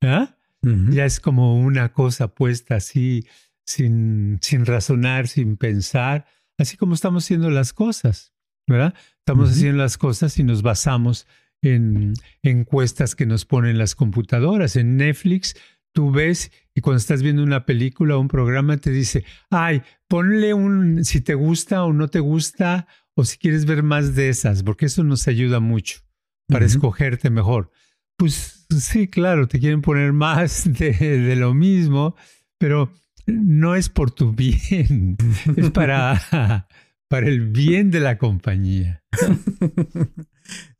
¿verdad? 0.00 0.36
Ya 0.62 1.04
es 1.04 1.20
como 1.20 1.60
una 1.60 1.92
cosa 1.92 2.34
puesta 2.34 2.76
así, 2.76 3.26
sin, 3.64 4.38
sin 4.40 4.66
razonar, 4.66 5.28
sin 5.28 5.56
pensar, 5.56 6.26
así 6.58 6.76
como 6.76 6.94
estamos 6.94 7.24
haciendo 7.24 7.50
las 7.50 7.72
cosas, 7.72 8.32
¿verdad? 8.66 8.94
Estamos 9.18 9.50
haciendo 9.50 9.78
las 9.78 9.96
cosas 9.96 10.36
y 10.38 10.42
nos 10.42 10.62
basamos 10.62 11.26
en 11.62 12.14
encuestas 12.42 13.14
que 13.14 13.26
nos 13.26 13.44
ponen 13.44 13.78
las 13.78 13.94
computadoras. 13.94 14.76
En 14.76 14.96
Netflix 14.96 15.54
tú 15.92 16.10
ves 16.10 16.50
y 16.74 16.80
cuando 16.80 16.98
estás 16.98 17.22
viendo 17.22 17.42
una 17.42 17.64
película 17.64 18.16
o 18.16 18.20
un 18.20 18.28
programa 18.28 18.76
te 18.76 18.90
dice, 18.90 19.24
ay, 19.50 19.82
ponle 20.08 20.52
un 20.52 21.04
si 21.04 21.20
te 21.20 21.34
gusta 21.34 21.84
o 21.84 21.92
no 21.92 22.08
te 22.08 22.20
gusta 22.20 22.86
o 23.14 23.24
si 23.24 23.38
quieres 23.38 23.64
ver 23.64 23.82
más 23.82 24.14
de 24.14 24.28
esas, 24.28 24.62
porque 24.62 24.86
eso 24.86 25.02
nos 25.04 25.26
ayuda 25.26 25.58
mucho 25.60 26.00
para 26.48 26.66
escogerte 26.66 27.30
mejor. 27.30 27.70
Pues 28.16 28.66
sí, 28.78 29.08
claro, 29.08 29.46
te 29.48 29.60
quieren 29.60 29.82
poner 29.82 30.12
más 30.12 30.64
de, 30.78 31.36
lo 31.36 31.54
mismo, 31.54 32.16
pero 32.58 32.92
no 33.26 33.74
es 33.74 33.88
por 33.88 34.10
tu 34.10 34.32
bien, 34.32 35.16
es 35.56 35.70
para, 35.70 36.68
para 37.08 37.26
el 37.26 37.50
bien 37.50 37.90
de 37.90 38.00
la 38.00 38.18
compañía. 38.18 39.02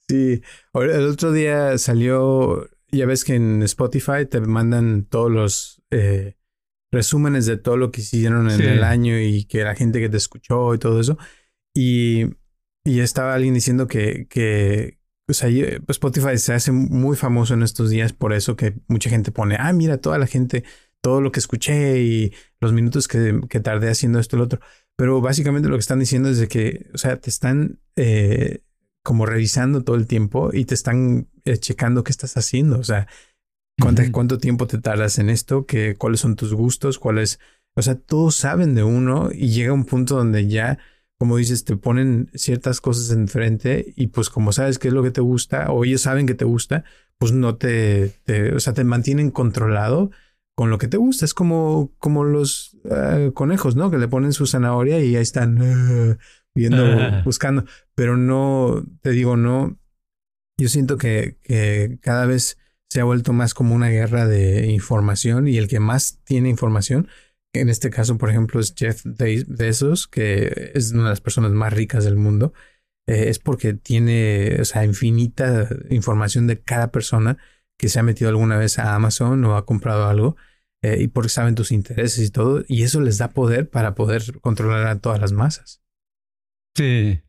Sí, 0.08 0.40
el 0.74 1.06
otro 1.06 1.32
día 1.32 1.78
salió 1.78 2.68
ya 2.96 3.06
ves 3.06 3.24
que 3.24 3.34
en 3.34 3.62
Spotify 3.62 4.26
te 4.28 4.40
mandan 4.40 5.04
todos 5.04 5.30
los 5.30 5.82
eh, 5.90 6.36
resúmenes 6.92 7.46
de 7.46 7.56
todo 7.56 7.76
lo 7.76 7.90
que 7.90 8.00
hicieron 8.00 8.50
en 8.50 8.60
el 8.60 8.84
año 8.84 9.18
y 9.20 9.44
que 9.44 9.62
la 9.62 9.74
gente 9.74 10.00
que 10.00 10.08
te 10.08 10.16
escuchó 10.16 10.74
y 10.74 10.78
todo 10.78 11.00
eso. 11.00 11.18
Y, 11.74 12.26
y 12.84 13.00
estaba 13.00 13.34
alguien 13.34 13.54
diciendo 13.54 13.86
que, 13.86 14.26
que 14.28 14.95
o 15.28 15.32
sea, 15.32 15.48
Spotify 15.88 16.38
se 16.38 16.54
hace 16.54 16.72
muy 16.72 17.16
famoso 17.16 17.54
en 17.54 17.62
estos 17.62 17.90
días 17.90 18.12
por 18.12 18.32
eso 18.32 18.56
que 18.56 18.74
mucha 18.88 19.10
gente 19.10 19.32
pone, 19.32 19.56
ah, 19.58 19.72
mira, 19.72 19.98
toda 19.98 20.18
la 20.18 20.26
gente, 20.26 20.64
todo 21.00 21.20
lo 21.20 21.32
que 21.32 21.40
escuché 21.40 22.00
y 22.02 22.32
los 22.60 22.72
minutos 22.72 23.08
que, 23.08 23.40
que 23.48 23.60
tardé 23.60 23.90
haciendo 23.90 24.18
esto 24.18 24.36
y 24.36 24.38
lo 24.38 24.44
otro. 24.44 24.60
Pero 24.96 25.20
básicamente 25.20 25.68
lo 25.68 25.76
que 25.76 25.80
están 25.80 25.98
diciendo 25.98 26.28
es 26.28 26.38
de 26.38 26.48
que, 26.48 26.86
o 26.94 26.98
sea, 26.98 27.20
te 27.20 27.28
están 27.28 27.80
eh, 27.96 28.62
como 29.02 29.26
revisando 29.26 29.84
todo 29.84 29.96
el 29.96 30.06
tiempo 30.06 30.50
y 30.52 30.64
te 30.64 30.74
están 30.74 31.28
eh, 31.44 31.58
checando 31.58 32.02
qué 32.02 32.10
estás 32.10 32.36
haciendo. 32.36 32.78
O 32.78 32.84
sea, 32.84 33.06
cuánto, 34.12 34.38
tiempo 34.38 34.66
te 34.66 34.78
tardas 34.78 35.18
en 35.18 35.30
esto, 35.30 35.66
¿Qué, 35.66 35.96
cuáles 35.96 36.20
son 36.20 36.34
tus 36.34 36.54
gustos, 36.54 36.98
cuáles, 36.98 37.38
o 37.76 37.82
sea, 37.82 37.94
todos 37.94 38.34
saben 38.36 38.74
de 38.74 38.82
uno 38.82 39.30
y 39.32 39.50
llega 39.50 39.72
un 39.72 39.84
punto 39.84 40.16
donde 40.16 40.48
ya, 40.48 40.78
como 41.18 41.36
dices, 41.36 41.64
te 41.64 41.76
ponen 41.76 42.30
ciertas 42.34 42.80
cosas 42.80 43.10
enfrente 43.16 43.92
y 43.96 44.08
pues 44.08 44.28
como 44.28 44.52
sabes 44.52 44.78
qué 44.78 44.88
es 44.88 44.94
lo 44.94 45.02
que 45.02 45.10
te 45.10 45.20
gusta 45.20 45.70
o 45.70 45.84
ellos 45.84 46.02
saben 46.02 46.26
que 46.26 46.34
te 46.34 46.44
gusta, 46.44 46.84
pues 47.18 47.32
no 47.32 47.56
te, 47.56 48.14
o 48.54 48.60
sea, 48.60 48.74
te 48.74 48.84
mantienen 48.84 49.30
controlado 49.30 50.10
con 50.54 50.70
lo 50.70 50.78
que 50.78 50.88
te 50.88 50.96
gusta. 50.96 51.24
Es 51.24 51.34
como, 51.34 51.92
como 51.98 52.24
los 52.24 52.76
eh, 52.84 53.30
conejos, 53.34 53.76
¿no? 53.76 53.90
Que 53.90 53.98
le 53.98 54.08
ponen 54.08 54.32
su 54.32 54.46
zanahoria 54.46 55.00
y 55.00 55.16
ahí 55.16 55.22
están. 55.22 55.58
Eh, 55.62 56.16
viendo, 56.56 57.22
buscando, 57.24 57.64
pero 57.94 58.16
no, 58.16 58.84
te 59.02 59.10
digo, 59.10 59.36
no, 59.36 59.78
yo 60.58 60.68
siento 60.68 60.96
que, 60.96 61.36
que, 61.42 61.98
cada 62.00 62.26
vez 62.26 62.58
se 62.88 63.00
ha 63.00 63.04
vuelto 63.04 63.32
más 63.32 63.52
como 63.54 63.74
una 63.74 63.90
guerra 63.90 64.26
de 64.26 64.66
información 64.72 65.46
y 65.46 65.58
el 65.58 65.68
que 65.68 65.80
más 65.80 66.20
tiene 66.24 66.48
información, 66.48 67.08
en 67.58 67.68
este 67.68 67.90
caso, 67.90 68.18
por 68.18 68.30
ejemplo, 68.30 68.60
es 68.60 68.74
Jeff 68.76 69.02
Bezos, 69.04 70.06
que 70.06 70.72
es 70.74 70.92
una 70.92 71.04
de 71.04 71.10
las 71.10 71.20
personas 71.20 71.52
más 71.52 71.72
ricas 71.72 72.04
del 72.04 72.16
mundo, 72.16 72.52
eh, 73.06 73.28
es 73.28 73.38
porque 73.38 73.74
tiene, 73.74 74.58
o 74.60 74.64
sea, 74.64 74.84
infinita 74.84 75.68
información 75.90 76.46
de 76.46 76.60
cada 76.60 76.90
persona 76.90 77.38
que 77.78 77.88
se 77.88 77.98
ha 77.98 78.02
metido 78.02 78.30
alguna 78.30 78.56
vez 78.56 78.78
a 78.78 78.94
Amazon 78.94 79.44
o 79.44 79.56
ha 79.56 79.66
comprado 79.66 80.06
algo. 80.06 80.36
Eh, 80.82 81.02
y 81.02 81.08
porque 81.08 81.30
saben 81.30 81.54
tus 81.54 81.72
intereses 81.72 82.24
y 82.24 82.30
todo, 82.30 82.62
y 82.68 82.82
eso 82.82 83.00
les 83.00 83.18
da 83.18 83.30
poder 83.30 83.68
para 83.68 83.94
poder 83.94 84.22
controlar 84.40 84.86
a 84.86 85.00
todas 85.00 85.20
las 85.20 85.32
masas. 85.32 85.82
Sí, 86.76 87.22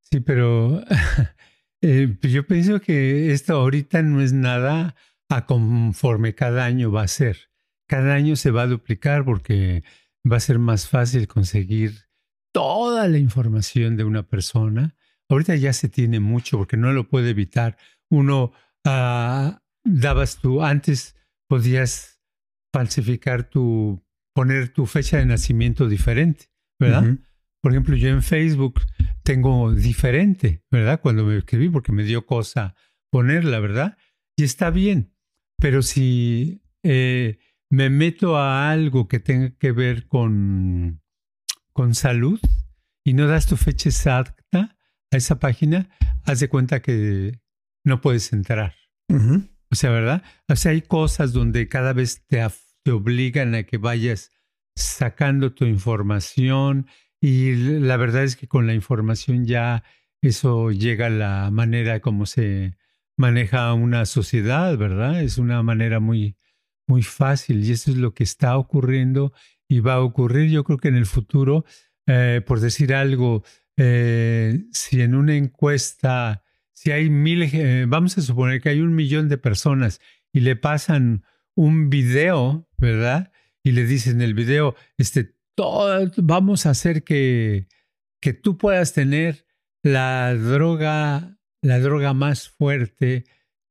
sí, 0.00 0.20
pero 0.20 0.84
eh, 1.82 2.16
pues 2.20 2.32
yo 2.32 2.46
pienso 2.46 2.80
que 2.80 3.32
esto 3.32 3.54
ahorita 3.54 4.02
no 4.02 4.20
es 4.20 4.32
nada 4.32 4.94
a 5.28 5.46
conforme 5.46 6.34
cada 6.34 6.64
año 6.64 6.92
va 6.92 7.02
a 7.02 7.08
ser. 7.08 7.49
Cada 7.90 8.14
año 8.14 8.36
se 8.36 8.52
va 8.52 8.62
a 8.62 8.66
duplicar 8.68 9.24
porque 9.24 9.82
va 10.24 10.36
a 10.36 10.40
ser 10.40 10.60
más 10.60 10.86
fácil 10.86 11.26
conseguir 11.26 12.06
toda 12.52 13.08
la 13.08 13.18
información 13.18 13.96
de 13.96 14.04
una 14.04 14.28
persona. 14.28 14.94
Ahorita 15.28 15.56
ya 15.56 15.72
se 15.72 15.88
tiene 15.88 16.20
mucho 16.20 16.56
porque 16.56 16.76
no 16.76 16.92
lo 16.92 17.08
puede 17.08 17.30
evitar. 17.30 17.76
Uno 18.08 18.52
ah, 18.86 19.64
dabas 19.82 20.36
tú, 20.36 20.62
antes 20.62 21.16
podías 21.48 22.22
falsificar 22.72 23.50
tu, 23.50 24.00
poner 24.36 24.68
tu 24.68 24.86
fecha 24.86 25.18
de 25.18 25.26
nacimiento 25.26 25.88
diferente, 25.88 26.44
¿verdad? 26.78 27.18
Por 27.60 27.72
ejemplo, 27.72 27.96
yo 27.96 28.08
en 28.10 28.22
Facebook 28.22 28.82
tengo 29.24 29.74
diferente, 29.74 30.62
¿verdad? 30.70 31.00
Cuando 31.00 31.24
me 31.24 31.38
escribí, 31.38 31.68
porque 31.68 31.90
me 31.90 32.04
dio 32.04 32.24
cosa 32.24 32.76
ponerla, 33.10 33.58
¿verdad? 33.58 33.98
Y 34.36 34.44
está 34.44 34.70
bien. 34.70 35.12
Pero 35.58 35.82
si 35.82 36.62
eh, 36.84 37.40
me 37.70 37.88
meto 37.88 38.36
a 38.36 38.70
algo 38.70 39.08
que 39.08 39.20
tenga 39.20 39.50
que 39.56 39.72
ver 39.72 40.06
con, 40.08 41.00
con 41.72 41.94
salud 41.94 42.40
y 43.04 43.14
no 43.14 43.26
das 43.26 43.46
tu 43.46 43.56
fecha 43.56 43.88
exacta 43.88 44.76
a 45.10 45.16
esa 45.16 45.38
página, 45.38 45.88
haz 46.24 46.40
de 46.40 46.48
cuenta 46.48 46.82
que 46.82 47.40
no 47.84 48.00
puedes 48.00 48.32
entrar. 48.32 48.74
O 49.08 49.74
sea, 49.74 49.90
¿verdad? 49.90 50.22
O 50.48 50.56
sea, 50.56 50.72
hay 50.72 50.82
cosas 50.82 51.32
donde 51.32 51.68
cada 51.68 51.92
vez 51.92 52.24
te, 52.26 52.44
te 52.82 52.90
obligan 52.90 53.54
a 53.54 53.62
que 53.62 53.78
vayas 53.78 54.30
sacando 54.76 55.52
tu 55.52 55.64
información 55.64 56.86
y 57.20 57.54
la 57.54 57.96
verdad 57.96 58.24
es 58.24 58.36
que 58.36 58.48
con 58.48 58.66
la 58.66 58.74
información 58.74 59.46
ya 59.46 59.84
eso 60.22 60.70
llega 60.70 61.06
a 61.06 61.10
la 61.10 61.50
manera 61.50 62.00
como 62.00 62.26
se 62.26 62.76
maneja 63.16 63.72
una 63.74 64.06
sociedad, 64.06 64.76
¿verdad? 64.76 65.22
Es 65.22 65.38
una 65.38 65.62
manera 65.62 66.00
muy, 66.00 66.36
muy 66.90 67.02
fácil 67.02 67.64
y 67.64 67.70
eso 67.70 67.92
es 67.92 67.96
lo 67.96 68.14
que 68.14 68.24
está 68.24 68.58
ocurriendo 68.58 69.32
y 69.68 69.78
va 69.78 69.94
a 69.94 70.00
ocurrir 70.00 70.50
yo 70.50 70.64
creo 70.64 70.78
que 70.78 70.88
en 70.88 70.96
el 70.96 71.06
futuro, 71.06 71.64
eh, 72.06 72.42
por 72.44 72.58
decir 72.58 72.92
algo, 72.92 73.44
eh, 73.76 74.64
si 74.72 75.00
en 75.00 75.14
una 75.14 75.36
encuesta, 75.36 76.42
si 76.72 76.90
hay 76.90 77.08
mil, 77.08 77.44
eh, 77.44 77.86
vamos 77.86 78.18
a 78.18 78.22
suponer 78.22 78.60
que 78.60 78.70
hay 78.70 78.80
un 78.80 78.96
millón 78.96 79.28
de 79.28 79.38
personas 79.38 80.00
y 80.32 80.40
le 80.40 80.56
pasan 80.56 81.24
un 81.54 81.90
video, 81.90 82.68
¿verdad? 82.76 83.30
Y 83.62 83.70
le 83.70 83.86
dicen 83.86 84.20
el 84.20 84.34
video, 84.34 84.74
este, 84.98 85.36
vamos 86.16 86.66
a 86.66 86.70
hacer 86.70 87.04
que, 87.04 87.68
que 88.20 88.32
tú 88.32 88.58
puedas 88.58 88.92
tener 88.94 89.46
la 89.84 90.34
droga, 90.34 91.38
la 91.62 91.78
droga 91.78 92.14
más 92.14 92.48
fuerte 92.48 93.26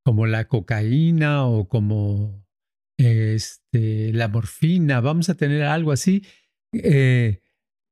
como 0.05 0.25
la 0.25 0.47
cocaína 0.47 1.45
o 1.45 1.67
como 1.67 2.48
este, 2.99 4.12
la 4.13 4.27
morfina, 4.27 4.99
vamos 4.99 5.29
a 5.29 5.35
tener 5.35 5.63
algo 5.63 5.93
así 5.93 6.25
eh, 6.73 7.41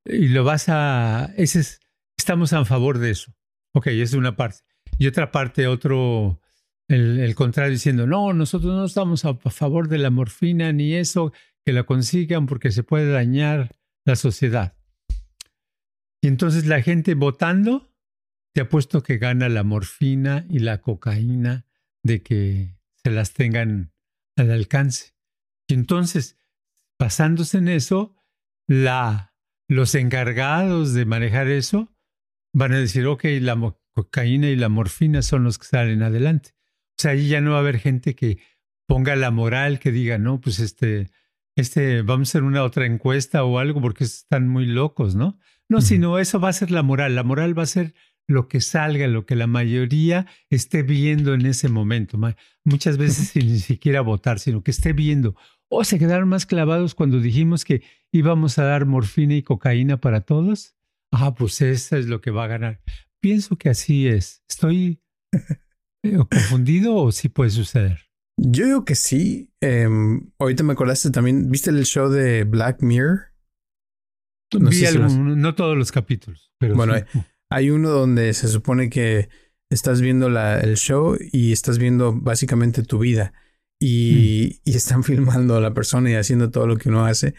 y 0.05 0.27
lo 0.27 0.43
vas 0.43 0.67
a, 0.67 1.33
ese 1.37 1.61
es, 1.61 1.79
estamos 2.17 2.51
a 2.53 2.65
favor 2.65 2.99
de 2.99 3.11
eso. 3.11 3.33
Ok, 3.73 3.87
es 3.87 4.13
una 4.13 4.35
parte. 4.35 4.59
Y 4.97 5.07
otra 5.07 5.31
parte, 5.31 5.67
otro, 5.67 6.41
el, 6.89 7.19
el, 7.19 7.35
contrario, 7.35 7.71
diciendo, 7.71 8.05
no, 8.05 8.33
nosotros 8.33 8.73
no 8.73 8.85
estamos 8.85 9.23
a 9.23 9.35
favor 9.35 9.87
de 9.87 9.97
la 9.97 10.09
morfina 10.09 10.73
ni 10.73 10.93
eso, 10.93 11.31
que 11.65 11.71
la 11.71 11.83
consigan 11.83 12.45
porque 12.45 12.71
se 12.71 12.83
puede 12.83 13.09
dañar 13.09 13.75
la 14.05 14.15
sociedad. 14.15 14.75
Y 16.21 16.27
entonces 16.27 16.65
la 16.65 16.81
gente 16.81 17.13
votando, 17.13 17.93
te 18.53 18.61
apuesto 18.61 19.03
que 19.03 19.17
gana 19.17 19.47
la 19.47 19.63
morfina 19.63 20.45
y 20.49 20.59
la 20.59 20.81
cocaína 20.81 21.65
de 22.03 22.23
que 22.23 22.75
se 23.03 23.11
las 23.11 23.33
tengan 23.33 23.93
al 24.37 24.51
alcance. 24.51 25.13
Y 25.67 25.73
entonces, 25.73 26.37
basándose 26.97 27.57
en 27.57 27.67
eso, 27.67 28.15
la, 28.67 29.35
los 29.67 29.95
encargados 29.95 30.93
de 30.93 31.05
manejar 31.05 31.47
eso 31.47 31.93
van 32.53 32.73
a 32.73 32.79
decir, 32.79 33.05
ok, 33.05 33.25
la 33.41 33.75
cocaína 33.93 34.47
y 34.47 34.55
la 34.55 34.69
morfina 34.69 35.21
son 35.21 35.43
los 35.43 35.57
que 35.57 35.67
salen 35.67 36.03
adelante. 36.03 36.51
O 36.97 37.01
sea, 37.01 37.11
ahí 37.11 37.27
ya 37.27 37.41
no 37.41 37.51
va 37.51 37.57
a 37.57 37.61
haber 37.61 37.79
gente 37.79 38.15
que 38.15 38.39
ponga 38.87 39.15
la 39.15 39.31
moral, 39.31 39.79
que 39.79 39.91
diga, 39.91 40.17
no, 40.17 40.39
pues 40.39 40.59
este, 40.59 41.11
este, 41.55 42.01
vamos 42.01 42.29
a 42.29 42.31
hacer 42.31 42.43
una 42.43 42.63
otra 42.63 42.85
encuesta 42.85 43.43
o 43.43 43.59
algo 43.59 43.81
porque 43.81 44.05
están 44.05 44.47
muy 44.47 44.65
locos, 44.65 45.15
¿no? 45.15 45.37
No, 45.69 45.81
sino 45.81 46.17
eso 46.17 46.39
va 46.39 46.49
a 46.49 46.53
ser 46.53 46.71
la 46.71 46.81
moral. 46.81 47.15
La 47.15 47.23
moral 47.23 47.57
va 47.57 47.63
a 47.63 47.67
ser 47.67 47.93
lo 48.27 48.47
que 48.47 48.61
salga, 48.61 49.07
lo 49.07 49.25
que 49.25 49.35
la 49.35 49.47
mayoría 49.47 50.27
esté 50.49 50.83
viendo 50.83 51.33
en 51.33 51.45
ese 51.45 51.69
momento. 51.69 52.19
Muchas 52.63 52.97
veces 52.97 53.29
sin 53.29 53.47
ni 53.47 53.59
siquiera 53.59 54.01
votar, 54.01 54.39
sino 54.39 54.63
que 54.63 54.71
esté 54.71 54.93
viendo. 54.93 55.35
O 55.69 55.83
se 55.83 55.99
quedaron 55.99 56.29
más 56.29 56.45
clavados 56.45 56.95
cuando 56.95 57.19
dijimos 57.19 57.65
que 57.65 57.83
íbamos 58.11 58.57
a 58.59 58.63
dar 58.63 58.85
morfina 58.85 59.35
y 59.35 59.43
cocaína 59.43 59.99
para 59.99 60.21
todos. 60.21 60.75
Ah, 61.11 61.33
pues 61.33 61.61
eso 61.61 61.95
es 61.97 62.07
lo 62.07 62.21
que 62.21 62.31
va 62.31 62.45
a 62.45 62.47
ganar. 62.47 62.81
Pienso 63.21 63.57
que 63.57 63.69
así 63.69 64.07
es. 64.07 64.43
¿Estoy 64.49 65.01
eh, 66.03 66.17
confundido 66.29 66.95
o 66.95 67.11
sí 67.11 67.29
puede 67.29 67.49
suceder? 67.49 68.07
Yo 68.37 68.65
digo 68.65 68.85
que 68.85 68.95
sí. 68.95 69.51
Em, 69.61 70.31
ahorita 70.37 70.63
me 70.63 70.73
acordaste 70.73 71.11
también. 71.11 71.49
¿Viste 71.49 71.69
el 71.69 71.83
show 71.85 72.09
de 72.09 72.43
Black 72.43 72.81
Mirror? 72.81 73.33
No, 74.53 74.69
Vi 74.69 74.83
no 74.97 75.55
todos 75.55 75.77
los 75.77 75.91
capítulos. 75.91 76.51
Pero 76.59 76.75
bueno, 76.75 76.93
hay, 77.49 77.69
uno 77.69 77.89
donde 77.89 78.33
se 78.33 78.47
supone 78.47 78.89
que 78.89 79.29
estás 79.69 80.01
viendo 80.01 80.29
la, 80.29 80.59
el 80.59 80.77
show 80.77 81.17
y 81.19 81.51
estás 81.51 81.77
viendo 81.77 82.13
básicamente 82.13 82.83
tu 82.83 82.99
vida. 82.99 83.33
Y, 83.79 84.59
mm. 84.65 84.69
y, 84.69 84.75
están 84.75 85.03
filmando 85.05 85.55
a 85.55 85.61
la 85.61 85.73
persona 85.73 86.09
y 86.09 86.15
haciendo 86.15 86.49
todo 86.51 86.67
lo 86.67 86.77
que 86.77 86.89
uno 86.89 87.05
hace. 87.05 87.35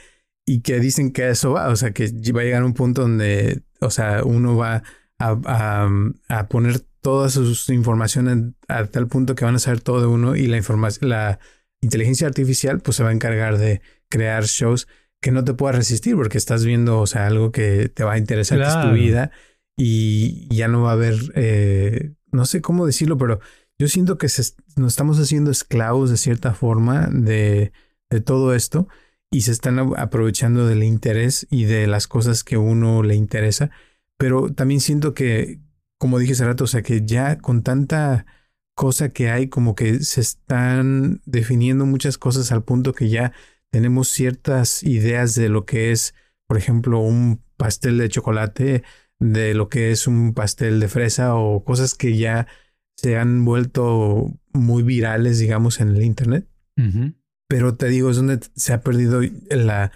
Y 0.47 0.61
que 0.61 0.81
dicen 0.81 1.13
que 1.13 1.29
eso 1.29 1.53
va. 1.53 1.69
O 1.69 1.77
sea, 1.77 1.93
que 1.93 2.11
va 2.33 2.41
a 2.41 2.45
llegar 2.45 2.65
un 2.65 2.75
punto 2.75 3.03
donde, 3.03 3.63
o 3.81 3.91
sea, 3.91 4.23
uno 4.25 4.57
va 4.57 4.83
a, 5.19 5.39
a, 5.45 5.89
a 6.29 6.49
poner 6.49 6.81
todas 7.01 7.33
sus 7.33 7.69
informaciones 7.71 8.55
a 8.69 8.85
tal 8.87 9.09
punto 9.09 9.35
que 9.35 9.45
van 9.45 9.55
a 9.55 9.59
saber 9.59 9.81
todo 9.81 10.01
de 10.01 10.07
uno 10.07 10.37
y 10.37 10.47
la 10.47 10.57
información, 10.57 11.11
la 11.11 11.39
inteligencia 11.81 12.27
artificial 12.27 12.81
pues 12.81 12.97
se 12.97 13.03
va 13.03 13.11
a 13.11 13.13
encargar 13.13 13.59
de 13.59 13.81
crear 14.09 14.45
shows 14.45 14.89
que 15.21 15.31
no 15.33 15.45
te 15.45 15.55
puedas 15.55 15.77
resistir 15.77 16.17
porque 16.17 16.39
estás 16.39 16.65
viendo, 16.65 17.01
o 17.01 17.07
sea, 17.07 17.27
algo 17.27 17.53
que 17.53 17.89
te 17.89 18.05
va 18.05 18.15
a 18.15 18.19
interesar, 18.19 18.59
que 18.59 18.67
es 18.67 18.81
tu 18.81 18.93
vida 18.93 19.31
y 19.79 20.55
ya 20.55 20.67
no 20.67 20.83
va 20.83 20.91
a 20.91 20.95
haber, 20.95 21.15
eh, 21.37 22.13
no 22.33 22.45
sé 22.45 22.61
cómo 22.61 22.85
decirlo, 22.85 23.17
pero 23.17 23.39
yo 23.79 23.87
siento 23.87 24.19
que 24.19 24.27
nos 24.77 24.93
estamos 24.93 25.19
haciendo 25.21 25.53
esclavos 25.53 26.11
de 26.11 26.17
cierta 26.17 26.53
forma 26.53 27.07
de, 27.07 27.73
de 28.11 28.21
todo 28.21 28.55
esto 28.55 28.89
y 29.31 29.43
se 29.43 29.53
están 29.53 29.79
aprovechando 29.97 30.67
del 30.67 30.83
interés 30.83 31.47
y 31.49 31.65
de 31.65 31.87
las 31.87 32.09
cosas 32.09 32.43
que 32.43 32.57
uno 32.57 33.05
le 33.05 33.15
interesa, 33.15 33.71
pero 34.17 34.53
también 34.53 34.81
siento 34.81 35.15
que, 35.15 35.61
como 35.97 36.19
dije 36.19 36.33
hace 36.33 36.45
rato, 36.45 36.65
o 36.65 36.67
sea, 36.67 36.83
que 36.83 37.07
ya 37.07 37.39
con 37.39 37.63
tanta 37.63 38.27
cosa 38.75 39.11
que 39.11 39.31
hay, 39.31 39.49
como 39.49 39.77
que 39.77 40.01
se 40.01 40.21
están 40.21 41.21
definiendo 41.25 41.87
muchas 41.87 42.19
cosas 42.19 42.51
al 42.51 42.65
punto 42.65 42.95
que 42.95 43.09
ya 43.11 43.33
tenemos 43.71 44.09
ciertas 44.09 44.83
ideas 44.83 45.37
de 45.37 45.49
lo 45.49 45.67
que 45.67 45.93
es, 45.93 46.15
por 46.49 46.57
ejemplo, 46.59 46.99
un 46.99 47.43
pastel 47.57 47.99
de 47.99 48.09
chocolate, 48.09 48.83
de 49.19 49.55
lo 49.55 49.69
que 49.69 49.91
es 49.91 50.07
un 50.07 50.35
pastel 50.35 50.81
de 50.81 50.89
fresa 50.89 51.35
o 51.35 51.65
cosas 51.65 51.95
que 51.95 52.17
ya 52.17 52.47
se 52.97 53.17
han 53.17 53.45
vuelto 53.45 54.33
muy 54.53 54.83
virales, 54.83 55.39
digamos, 55.39 55.81
en 55.81 55.89
el 55.91 56.03
Internet. 56.03 56.47
Pero 57.49 57.77
te 57.77 57.89
digo, 57.89 58.11
es 58.11 58.17
donde 58.17 58.41
se 58.55 58.73
ha 58.73 58.83
perdido 58.83 59.21
la, 59.51 59.93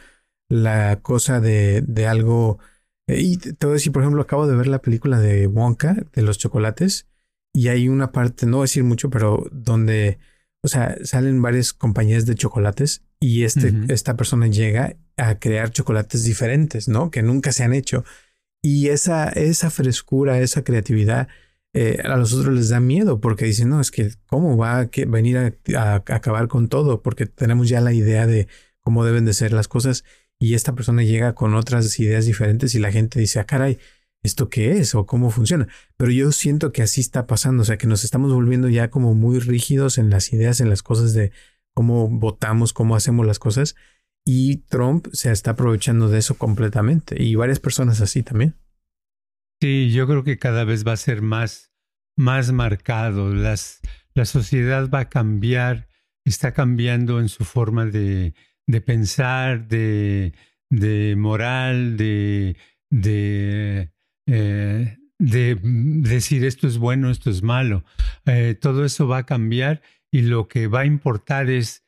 la 0.48 1.00
cosa 1.02 1.40
de, 1.40 1.82
de 1.82 2.06
algo 2.06 2.58
eh, 3.06 3.20
y 3.20 3.37
te 3.37 3.66
voy 3.66 3.72
a 3.72 3.74
decir, 3.74 3.92
por 3.92 4.02
ejemplo, 4.02 4.22
acabo 4.22 4.46
de 4.46 4.56
ver 4.56 4.66
la 4.66 4.80
película 4.80 5.18
de 5.18 5.46
Wonka, 5.46 5.96
de 6.12 6.22
los 6.22 6.38
chocolates, 6.38 7.08
y 7.54 7.68
hay 7.68 7.88
una 7.88 8.12
parte, 8.12 8.46
no 8.46 8.58
voy 8.58 8.64
a 8.64 8.68
decir 8.68 8.85
mucho, 8.85 9.11
pero 9.11 9.46
donde, 9.52 10.18
o 10.62 10.68
sea, 10.68 10.96
salen 11.04 11.42
varias 11.42 11.72
compañías 11.72 12.24
de 12.24 12.35
chocolates 12.35 13.02
y 13.20 13.44
este, 13.44 13.74
esta 13.88 14.16
persona 14.16 14.46
llega 14.46 14.96
a 15.16 15.38
crear 15.38 15.70
chocolates 15.70 16.24
diferentes, 16.24 16.88
¿no? 16.88 17.11
Que 17.11 17.22
nunca 17.22 17.52
se 17.52 17.62
han 17.62 17.74
hecho. 17.74 18.04
Y 18.62 18.88
esa, 18.88 19.29
esa 19.29 19.70
frescura, 19.70 20.38
esa 20.40 20.62
creatividad, 20.62 21.29
eh, 21.75 22.01
a 22.05 22.16
los 22.16 22.33
otros 22.35 22.55
les 22.55 22.68
da 22.68 22.81
miedo 22.81 23.20
porque 23.20 23.46
dicen, 23.46 23.70
no, 23.70 23.81
es 23.81 23.90
que 23.90 24.11
cómo 24.27 24.57
va 24.57 24.81
a 24.81 24.90
venir 25.07 25.57
a, 25.77 25.94
acabar 25.94 26.48
con 26.48 26.68
todo, 26.68 27.03
porque 27.03 27.27
tenemos 27.27 27.68
ya 27.68 27.81
la 27.81 27.92
idea 27.92 28.27
de 28.27 28.46
cómo 28.81 29.05
deben 29.05 29.25
de 29.25 29.33
ser 29.33 29.53
las 29.53 29.68
cosas 29.68 30.05
y 30.38 30.55
esta 30.55 30.75
persona 30.75 31.03
llega 31.03 31.35
con 31.35 31.55
otras 31.55 31.98
ideas 31.98 32.27
diferentes 32.27 32.75
y 32.75 32.79
la 32.79 32.92
gente 32.92 33.18
dice, 33.20 33.40
ah, 33.40 33.46
caray, 33.46 33.79
¿esto 34.22 34.48
qué 34.48 34.72
es? 34.79 34.94
o 34.94 35.07
cómo 35.07 35.31
funciona. 35.31 35.68
Pero 35.96 36.11
yo 36.12 36.31
siento 36.33 36.72
que 36.72 36.83
así 36.83 37.01
está 37.01 37.27
pasando, 37.27 37.62
o 37.62 37.64
sea, 37.64 37.79
que 37.79 37.87
nos 37.87 38.05
estamos 38.05 38.33
volviendo 38.33 38.68
ya 38.68 38.90
como 38.90 39.14
muy 39.14 39.38
rígidos 39.38 39.98
en 39.98 40.11
las 40.11 40.33
ideas, 40.33 40.61
en 40.61 40.68
las 40.68 40.83
cosas 40.83 41.14
de 41.14 41.33
cómo 41.75 42.09
votamos, 42.09 42.72
cómo 42.72 42.96
hacemos 42.96 43.27
las 43.27 43.38
cosas. 43.38 43.77
Y 44.24 44.58
Trump 44.68 45.08
se 45.12 45.32
está 45.32 45.52
aprovechando 45.52 46.08
de 46.08 46.18
eso 46.18 46.38
completamente 46.38 47.20
y 47.22 47.35
varias 47.35 47.58
personas 47.58 48.00
así 48.00 48.22
también. 48.22 48.56
Sí, 49.61 49.90
yo 49.92 50.06
creo 50.06 50.24
que 50.24 50.38
cada 50.38 50.64
vez 50.64 50.87
va 50.87 50.92
a 50.92 50.96
ser 50.96 51.22
más, 51.22 51.72
más 52.16 52.52
marcado. 52.52 53.35
Las, 53.35 53.80
la 54.14 54.24
sociedad 54.24 54.88
va 54.90 55.00
a 55.00 55.08
cambiar, 55.08 55.88
está 56.24 56.52
cambiando 56.52 57.20
en 57.20 57.28
su 57.28 57.44
forma 57.44 57.87
de, 57.87 58.35
de 58.66 58.80
pensar, 58.80 59.66
de, 59.68 60.35
de 60.70 61.14
moral, 61.16 61.96
de, 61.96 62.56
de, 62.90 63.92
eh, 64.26 64.98
de, 65.18 65.58
decir 65.62 66.44
esto 66.44 66.66
es 66.66 66.78
bueno, 66.78 67.11
esto 67.11 67.30
es 67.30 67.42
malo. 67.42 67.85
Eh, 68.26 68.56
todo 68.61 68.85
eso 68.85 69.08
va 69.08 69.18
a 69.18 69.26
cambiar 69.26 69.82
y 70.11 70.22
lo 70.22 70.48
que 70.48 70.66
va 70.66 70.80
a 70.80 70.87
importar 70.87 71.50
es 71.50 71.85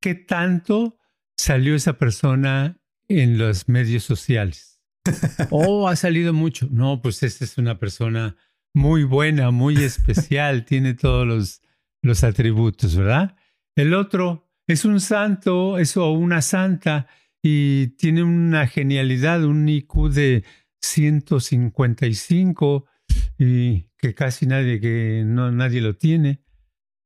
qué 0.00 0.14
tanto 0.14 0.98
salió 1.36 1.74
esa 1.74 1.98
persona 1.98 2.78
en 3.08 3.38
los 3.38 3.68
medios 3.68 4.04
sociales. 4.04 4.80
oh, 5.50 5.88
ha 5.88 5.96
salido 5.96 6.32
mucho. 6.32 6.68
No, 6.70 7.00
pues 7.00 7.22
esta 7.22 7.44
es 7.44 7.58
una 7.58 7.78
persona 7.78 8.36
muy 8.74 9.04
buena, 9.04 9.50
muy 9.50 9.76
especial, 9.84 10.64
tiene 10.64 10.94
todos 10.94 11.26
los, 11.26 11.62
los 12.02 12.24
atributos, 12.24 12.96
¿verdad? 12.96 13.36
El 13.74 13.94
otro, 13.94 14.50
es 14.66 14.84
un 14.84 15.00
santo, 15.00 15.78
es 15.78 15.96
o 15.96 16.10
una 16.10 16.42
santa 16.42 17.06
y 17.42 17.88
tiene 17.98 18.22
una 18.22 18.66
genialidad, 18.66 19.44
un 19.44 19.68
IQ 19.68 20.10
de 20.10 20.44
155 20.80 22.86
y 23.38 23.90
que 23.98 24.14
casi 24.14 24.46
nadie 24.46 24.80
que 24.80 25.22
no 25.24 25.52
nadie 25.52 25.80
lo 25.80 25.96
tiene. 25.96 26.42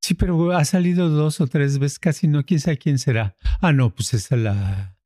Sí, 0.01 0.15
pero 0.15 0.51
ha 0.51 0.65
salido 0.65 1.09
dos 1.09 1.41
o 1.41 1.47
tres 1.47 1.77
veces, 1.77 1.99
casi 1.99 2.27
no, 2.27 2.43
quién 2.43 2.59
sabe 2.59 2.77
quién 2.77 2.97
será. 2.97 3.35
Ah, 3.61 3.71
no, 3.71 3.93
pues 3.93 4.13
esa 4.13 4.35
la, 4.35 4.97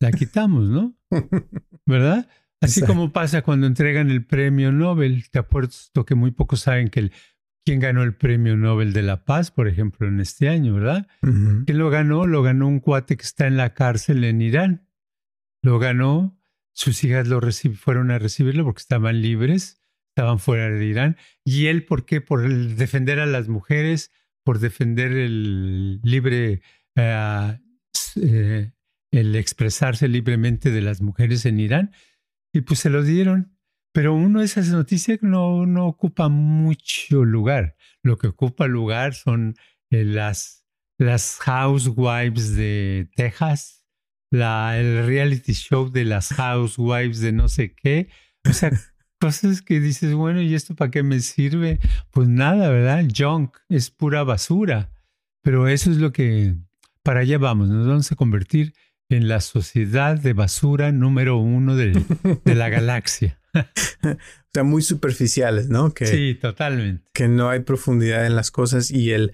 la 0.00 0.10
quitamos, 0.10 0.68
¿no? 0.68 0.96
¿Verdad? 1.86 2.28
Así 2.60 2.82
como 2.82 3.12
pasa 3.12 3.42
cuando 3.42 3.66
entregan 3.66 4.10
el 4.10 4.24
premio 4.24 4.72
Nobel. 4.72 5.28
Te 5.30 5.38
apuesto 5.38 6.04
que 6.04 6.14
muy 6.14 6.32
pocos 6.32 6.60
saben 6.60 6.88
que 6.88 7.00
el 7.00 7.12
quién 7.68 7.80
ganó 7.80 8.02
el 8.02 8.14
premio 8.14 8.56
Nobel 8.56 8.94
de 8.94 9.02
la 9.02 9.26
Paz, 9.26 9.50
por 9.50 9.68
ejemplo, 9.68 10.08
en 10.08 10.20
este 10.20 10.48
año, 10.48 10.72
¿verdad? 10.72 11.06
¿Quién 11.20 11.76
lo 11.76 11.90
ganó? 11.90 12.26
Lo 12.26 12.42
ganó 12.42 12.66
un 12.66 12.80
cuate 12.80 13.18
que 13.18 13.24
está 13.24 13.46
en 13.46 13.58
la 13.58 13.74
cárcel 13.74 14.24
en 14.24 14.40
Irán. 14.40 14.88
Lo 15.62 15.78
ganó, 15.78 16.40
sus 16.72 17.04
hijas 17.04 17.28
lo 17.28 17.40
fueron 17.74 18.10
a 18.10 18.18
recibirlo 18.18 18.64
porque 18.64 18.80
estaban 18.80 19.20
libres, 19.20 19.82
estaban 20.16 20.38
fuera 20.38 20.70
de 20.70 20.82
Irán. 20.82 21.18
¿Y 21.44 21.66
él 21.66 21.84
por 21.84 22.06
qué? 22.06 22.22
Por 22.22 22.48
defender 22.74 23.20
a 23.20 23.26
las 23.26 23.48
mujeres, 23.48 24.12
por 24.48 24.60
defender 24.60 25.12
el 25.12 26.00
libre, 26.02 26.62
eh, 26.96 27.58
eh, 28.16 28.72
el 29.10 29.36
expresarse 29.36 30.08
libremente 30.08 30.70
de 30.70 30.80
las 30.80 31.02
mujeres 31.02 31.44
en 31.44 31.60
Irán. 31.60 31.92
Y 32.54 32.62
pues 32.62 32.80
se 32.80 32.88
lo 32.88 33.02
dieron. 33.02 33.58
Pero 33.92 34.14
uno 34.14 34.38
de 34.38 34.46
esas 34.46 34.68
noticias 34.68 35.18
no, 35.20 35.66
no 35.66 35.86
ocupa 35.86 36.30
mucho 36.30 37.26
lugar. 37.26 37.76
Lo 38.02 38.16
que 38.16 38.28
ocupa 38.28 38.66
lugar 38.66 39.12
son 39.12 39.54
eh, 39.90 40.04
las, 40.04 40.64
las 40.96 41.36
housewives 41.40 42.56
de 42.56 43.10
Texas, 43.16 43.84
la, 44.30 44.80
el 44.80 45.04
reality 45.04 45.52
show 45.52 45.90
de 45.90 46.06
las 46.06 46.28
housewives 46.28 47.20
de 47.20 47.32
no 47.32 47.50
sé 47.50 47.74
qué. 47.74 48.08
O 48.48 48.54
sea, 48.54 48.70
cosas 49.18 49.62
que 49.62 49.80
dices, 49.80 50.14
bueno, 50.14 50.40
¿y 50.40 50.54
esto 50.54 50.74
para 50.74 50.90
qué 50.90 51.02
me 51.02 51.20
sirve? 51.20 51.80
Pues 52.10 52.28
nada, 52.28 52.68
¿verdad? 52.70 53.04
Junk 53.14 53.56
es 53.68 53.90
pura 53.90 54.24
basura. 54.24 54.90
Pero 55.42 55.68
eso 55.68 55.90
es 55.90 55.98
lo 55.98 56.12
que, 56.12 56.56
para 57.02 57.20
allá 57.20 57.38
vamos, 57.38 57.68
nos 57.68 57.86
vamos 57.86 58.10
a 58.12 58.16
convertir 58.16 58.74
en 59.08 59.28
la 59.28 59.40
sociedad 59.40 60.18
de 60.18 60.32
basura 60.34 60.92
número 60.92 61.38
uno 61.38 61.74
de, 61.76 62.04
de 62.44 62.54
la 62.54 62.68
galaxia. 62.68 63.38
o 63.54 64.16
sea, 64.52 64.62
muy 64.62 64.82
superficiales, 64.82 65.68
¿no? 65.68 65.94
Que, 65.94 66.06
sí, 66.06 66.38
totalmente. 66.40 67.04
Que 67.12 67.28
no 67.28 67.48
hay 67.48 67.60
profundidad 67.60 68.26
en 68.26 68.36
las 68.36 68.50
cosas 68.50 68.90
y 68.90 69.12
el, 69.12 69.32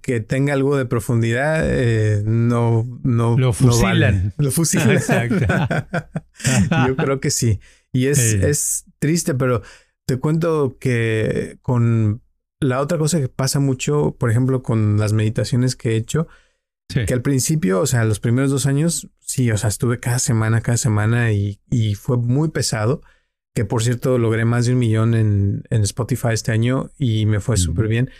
que 0.00 0.20
tenga 0.20 0.54
algo 0.54 0.76
de 0.76 0.86
profundidad 0.86 1.62
eh, 1.64 2.22
no, 2.24 2.86
no. 3.02 3.38
Lo 3.38 3.52
fusilan. 3.52 4.32
Lo 4.38 4.50
fusilan. 4.50 4.90
Exacto. 4.92 5.46
Yo 6.88 6.96
creo 6.96 7.20
que 7.20 7.30
sí. 7.30 7.60
Y 7.92 8.06
es, 8.06 8.18
es 8.18 8.84
triste, 9.00 9.34
pero 9.34 9.62
te 10.06 10.18
cuento 10.18 10.76
que 10.78 11.58
con 11.62 12.22
la 12.60 12.80
otra 12.80 12.98
cosa 12.98 13.20
que 13.20 13.28
pasa 13.28 13.58
mucho, 13.58 14.16
por 14.18 14.30
ejemplo, 14.30 14.62
con 14.62 14.98
las 14.98 15.12
meditaciones 15.12 15.74
que 15.74 15.92
he 15.92 15.96
hecho, 15.96 16.28
Que 17.06 17.14
al 17.14 17.22
principio, 17.22 17.80
o 17.80 17.86
sea, 17.86 18.04
los 18.04 18.18
primeros 18.18 18.50
dos 18.50 18.66
años, 18.66 19.08
sí, 19.20 19.50
o 19.52 19.56
sea, 19.56 19.68
estuve 19.68 20.00
cada 20.00 20.18
semana, 20.18 20.60
cada 20.60 20.76
semana 20.76 21.32
y, 21.32 21.60
y 21.70 21.94
fue 21.94 22.16
muy 22.16 22.50
pesado. 22.50 23.00
Que 23.54 23.64
por 23.64 23.82
cierto, 23.82 24.18
logré 24.18 24.44
más 24.44 24.66
de 24.66 24.72
un 24.72 24.78
millón 24.80 25.14
en, 25.14 25.62
en 25.70 25.82
Spotify 25.82 26.30
este 26.32 26.52
año 26.52 26.90
y 26.98 27.26
me 27.26 27.40
fue 27.40 27.56
súper 27.56 27.88
bien. 27.88 28.10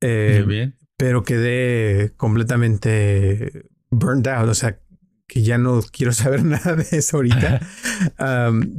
Eh, 0.00 0.44
bien. 0.46 0.76
Pero 0.96 1.22
quedé 1.22 2.12
completamente 2.16 3.68
burned 3.90 4.28
out, 4.28 4.48
o 4.48 4.54
sea, 4.54 4.78
que 5.28 5.42
ya 5.42 5.58
no 5.58 5.80
quiero 5.92 6.12
saber 6.14 6.44
nada 6.44 6.74
de 6.74 6.88
eso 6.90 7.18
ahorita. 7.18 7.60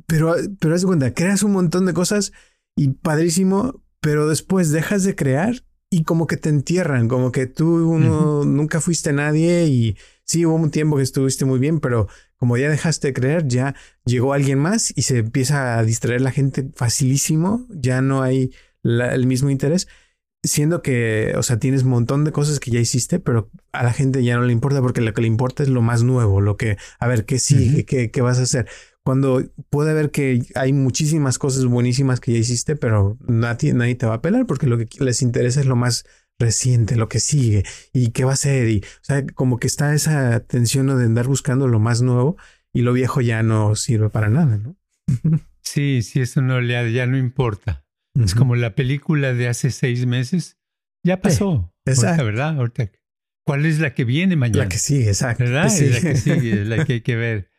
pero, 0.07 0.35
pero 0.59 0.75
haz 0.75 0.81
de 0.81 0.87
cuenta, 0.87 1.13
creas 1.13 1.43
un 1.43 1.53
montón 1.53 1.85
de 1.85 1.93
cosas 1.93 2.33
y 2.75 2.89
padrísimo, 2.89 3.81
pero 4.01 4.27
después 4.27 4.71
dejas 4.71 5.03
de 5.03 5.15
crear 5.15 5.63
y 5.89 6.03
como 6.03 6.27
que 6.27 6.37
te 6.37 6.49
entierran, 6.49 7.07
como 7.07 7.31
que 7.31 7.47
tú 7.47 7.97
nunca 7.97 8.79
fuiste 8.79 9.11
nadie 9.11 9.65
y 9.67 9.97
sí 10.23 10.45
hubo 10.45 10.55
un 10.55 10.69
tiempo 10.69 10.97
que 10.97 11.03
estuviste 11.03 11.45
muy 11.45 11.59
bien, 11.59 11.79
pero 11.79 12.07
como 12.35 12.57
ya 12.57 12.69
dejaste 12.69 13.07
de 13.07 13.13
creer, 13.13 13.47
ya 13.47 13.75
llegó 14.05 14.33
alguien 14.33 14.59
más 14.59 14.93
y 14.95 15.01
se 15.01 15.17
empieza 15.17 15.79
a 15.79 15.83
distraer 15.83 16.21
la 16.21 16.31
gente 16.31 16.69
facilísimo, 16.75 17.65
ya 17.69 18.01
no 18.01 18.21
hay 18.21 18.51
el 18.83 19.25
mismo 19.25 19.49
interés, 19.49 19.87
siendo 20.43 20.81
que, 20.81 21.33
o 21.37 21.43
sea, 21.43 21.59
tienes 21.59 21.83
un 21.83 21.89
montón 21.89 22.23
de 22.23 22.31
cosas 22.31 22.59
que 22.59 22.71
ya 22.71 22.79
hiciste, 22.79 23.19
pero 23.19 23.49
a 23.71 23.83
la 23.83 23.93
gente 23.93 24.23
ya 24.23 24.37
no 24.37 24.43
le 24.43 24.53
importa 24.53 24.81
porque 24.81 25.01
lo 25.01 25.13
que 25.13 25.21
le 25.21 25.27
importa 25.27 25.63
es 25.63 25.69
lo 25.69 25.81
más 25.81 26.03
nuevo, 26.03 26.41
lo 26.41 26.57
que, 26.57 26.77
a 26.99 27.07
ver, 27.07 27.25
¿qué 27.25 27.39
sigue? 27.39 27.85
¿Qué, 27.85 28.11
¿Qué 28.11 28.21
vas 28.21 28.39
a 28.39 28.43
hacer? 28.43 28.67
cuando 29.09 29.43
puede 29.71 29.95
ver 29.95 30.11
que 30.11 30.43
hay 30.53 30.71
muchísimas 30.71 31.39
cosas 31.39 31.65
buenísimas 31.65 32.19
que 32.19 32.33
ya 32.33 32.37
hiciste, 32.37 32.75
pero 32.75 33.17
nadie, 33.27 33.73
nadie 33.73 33.95
te 33.95 34.05
va 34.05 34.15
a 34.15 34.21
pelar 34.21 34.45
porque 34.45 34.67
lo 34.67 34.77
que 34.77 34.87
les 34.99 35.23
interesa 35.23 35.59
es 35.59 35.65
lo 35.65 35.75
más 35.75 36.05
reciente, 36.37 36.95
lo 36.95 37.09
que 37.09 37.19
sigue 37.19 37.63
y 37.91 38.11
qué 38.11 38.23
va 38.23 38.33
a 38.33 38.35
ser. 38.35 38.69
Y, 38.69 38.81
o 38.81 39.03
sea, 39.03 39.25
como 39.25 39.57
que 39.57 39.65
está 39.65 39.95
esa 39.95 40.41
tensión 40.41 40.87
de 40.87 41.05
andar 41.05 41.25
buscando 41.25 41.67
lo 41.67 41.79
más 41.79 42.03
nuevo 42.03 42.37
y 42.71 42.83
lo 42.83 42.93
viejo 42.93 43.21
ya 43.21 43.41
no 43.41 43.75
sirve 43.75 44.11
para 44.11 44.29
nada, 44.29 44.57
¿no? 44.57 44.75
sí, 45.63 46.03
sí, 46.03 46.21
eso 46.21 46.41
no 46.41 46.61
le 46.61 46.93
ya 46.93 47.07
no 47.07 47.17
importa. 47.17 47.83
Es 48.23 48.35
como 48.35 48.55
la 48.55 48.75
película 48.75 49.33
de 49.33 49.47
hace 49.47 49.71
seis 49.71 50.05
meses. 50.05 50.57
Ya 51.03 51.21
pasó. 51.21 51.73
exacto. 51.85 52.25
¿verdad? 52.25 52.57
¿Cuál 53.45 53.65
es 53.65 53.79
la 53.79 53.93
que 53.93 54.03
viene 54.03 54.35
mañana? 54.35 54.65
La 54.65 54.69
que 54.69 54.77
sigue, 54.77 55.07
exacto. 55.07 55.43
¿Verdad? 55.43 55.63
la 55.63 56.01
que 56.01 56.15
sigue, 56.15 56.65
la 56.65 56.85
que 56.85 56.93
hay 56.93 57.01
que 57.01 57.15
ver. 57.15 57.49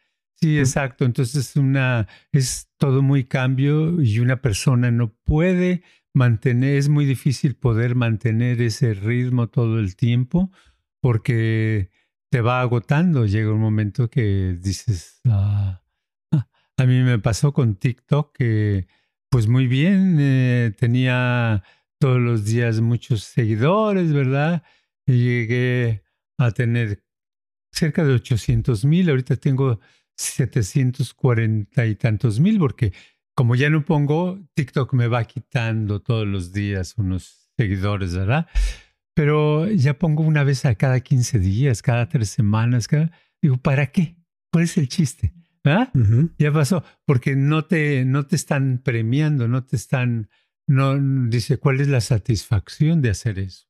Sí, 0.40 0.59
exacto. 0.59 1.05
Entonces 1.05 1.57
una 1.57 2.07
es 2.33 2.68
todo 2.77 3.03
muy 3.03 3.25
cambio 3.25 4.01
y 4.03 4.20
una 4.20 4.40
persona 4.40 4.90
no 4.90 5.12
puede 5.25 5.83
mantener, 6.12 6.77
es 6.77 6.88
muy 6.88 7.05
difícil 7.05 7.55
poder 7.55 7.94
mantener 7.94 8.61
ese 8.62 8.94
ritmo 8.94 9.49
todo 9.49 9.79
el 9.79 9.96
tiempo 9.96 10.51
porque 11.01 11.90
te 12.31 12.40
va 12.40 12.61
agotando. 12.61 13.27
Llega 13.27 13.53
un 13.53 13.61
momento 13.61 14.11
que 14.11 14.57
dices, 14.61 15.20
ah, 15.27 15.83
ah". 16.33 16.49
a 16.77 16.87
mí 16.87 17.03
me 17.03 17.18
pasó 17.18 17.53
con 17.53 17.77
TikTok 17.77 18.37
que 18.37 18.87
pues 19.31 19.47
muy 19.47 19.69
bien, 19.69 20.16
eh, 20.19 20.73
tenía 20.77 21.62
todos 22.01 22.21
los 22.21 22.45
días 22.45 22.81
muchos 22.81 23.23
seguidores, 23.23 24.12
¿verdad? 24.12 24.64
Y 25.07 25.25
llegué 25.25 26.03
a 26.37 26.51
tener 26.51 27.05
cerca 27.73 28.05
de 28.05 28.14
800 28.14 28.85
mil, 28.85 29.09
ahorita 29.09 29.37
tengo 29.37 29.81
740 30.16 31.87
y 31.87 31.95
tantos 31.95 32.40
mil, 32.40 32.59
porque 32.59 32.93
como 33.37 33.55
ya 33.55 33.71
no 33.71 33.85
pongo, 33.85 34.40
TikTok 34.55 34.93
me 34.95 35.07
va 35.07 35.25
quitando 35.25 36.01
todos 36.03 36.27
los 36.27 36.53
días 36.53 36.95
unos 36.99 37.51
seguidores, 37.57 38.14
¿verdad? 38.16 38.49
Pero 39.14 39.71
ya 39.71 39.99
pongo 39.99 40.25
una 40.25 40.43
vez 40.43 40.64
a 40.64 40.75
cada 40.75 41.01
15 41.01 41.38
días, 41.38 41.83
cada 41.83 42.09
tres 42.09 42.31
semanas, 42.31 42.88
cada... 42.88 43.12
digo, 43.40 43.59
¿para 43.59 43.93
qué? 43.93 44.16
¿Cuál 44.53 44.64
es 44.64 44.77
el 44.77 44.88
chiste? 44.88 45.33
¿Ah? 45.64 45.92
Ya 46.38 46.53
pasó, 46.53 46.85
porque 47.05 47.37
no 47.37 47.66
te, 47.66 48.05
no 48.05 48.27
te 48.27 48.37
están 48.37 48.81
premiando, 48.83 49.46
no 49.46 49.64
te 49.64 49.77
están, 49.77 50.31
no, 50.66 50.99
dice, 51.29 51.59
¿cuál 51.59 51.81
es 51.81 51.88
la 51.88 52.01
satisfacción 52.01 53.03
de 53.03 53.11
hacer 53.11 53.38
eso? 53.38 53.66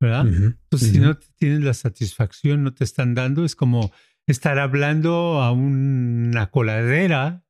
¿Verdad? 0.00 0.26
Entonces, 0.26 0.92
si 0.92 0.98
no 0.98 1.18
tienes 1.36 1.60
la 1.60 1.74
satisfacción, 1.74 2.62
no 2.62 2.72
te 2.72 2.84
están 2.84 3.14
dando, 3.14 3.44
es 3.44 3.54
como 3.54 3.92
estar 4.26 4.58
hablando 4.58 5.42
a 5.42 5.52
una 5.52 6.50
coladera 6.50 7.44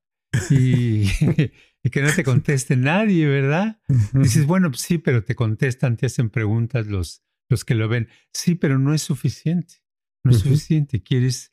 y, 0.51 1.05
que 1.91 2.03
no 2.03 2.13
te 2.13 2.25
conteste 2.25 2.77
nadie, 2.77 3.27
¿verdad? 3.27 3.81
Dices, 4.13 4.47
bueno, 4.47 4.71
pues 4.71 4.83
sí, 4.83 4.99
pero 4.99 5.23
te 5.23 5.35
contestan, 5.35 5.97
te 5.97 6.07
hacen 6.07 6.31
preguntas 6.31 6.87
los, 6.87 7.23
los 7.49 7.65
que 7.65 7.75
lo 7.75 7.89
ven. 7.89 8.09
Sí, 8.33 8.55
pero 8.55 8.79
no 8.79 8.95
es 8.95 9.03
suficiente. 9.03 9.83
No 10.25 10.33
es 10.33 10.39
suficiente. 10.39 11.03
Quieres, 11.03 11.53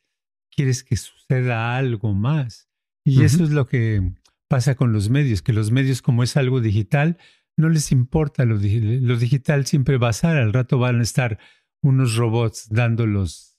quieres 0.58 0.82
que 0.82 0.96
suceda 0.96 1.76
algo 1.76 2.14
más. 2.14 2.68
Y 3.04 3.22
eso 3.22 3.44
es 3.44 3.50
lo 3.50 3.68
que 3.68 4.10
pasa 4.48 4.74
con 4.74 4.92
los 4.92 5.08
medios, 5.08 5.40
que 5.40 5.52
los 5.52 5.70
medios, 5.70 6.02
como 6.02 6.24
es 6.24 6.36
algo 6.36 6.60
digital, 6.60 7.16
no 7.56 7.68
les 7.68 7.92
importa 7.92 8.44
lo, 8.44 8.56
lo 8.56 9.16
digital, 9.16 9.66
siempre 9.66 9.98
va 9.98 10.08
a 10.08 10.12
ser. 10.12 10.36
Al 10.36 10.52
rato 10.52 10.78
van 10.78 10.98
a 10.98 11.04
estar 11.04 11.38
unos 11.80 12.16
robots 12.16 12.66
dando 12.70 13.06
los 13.06 13.56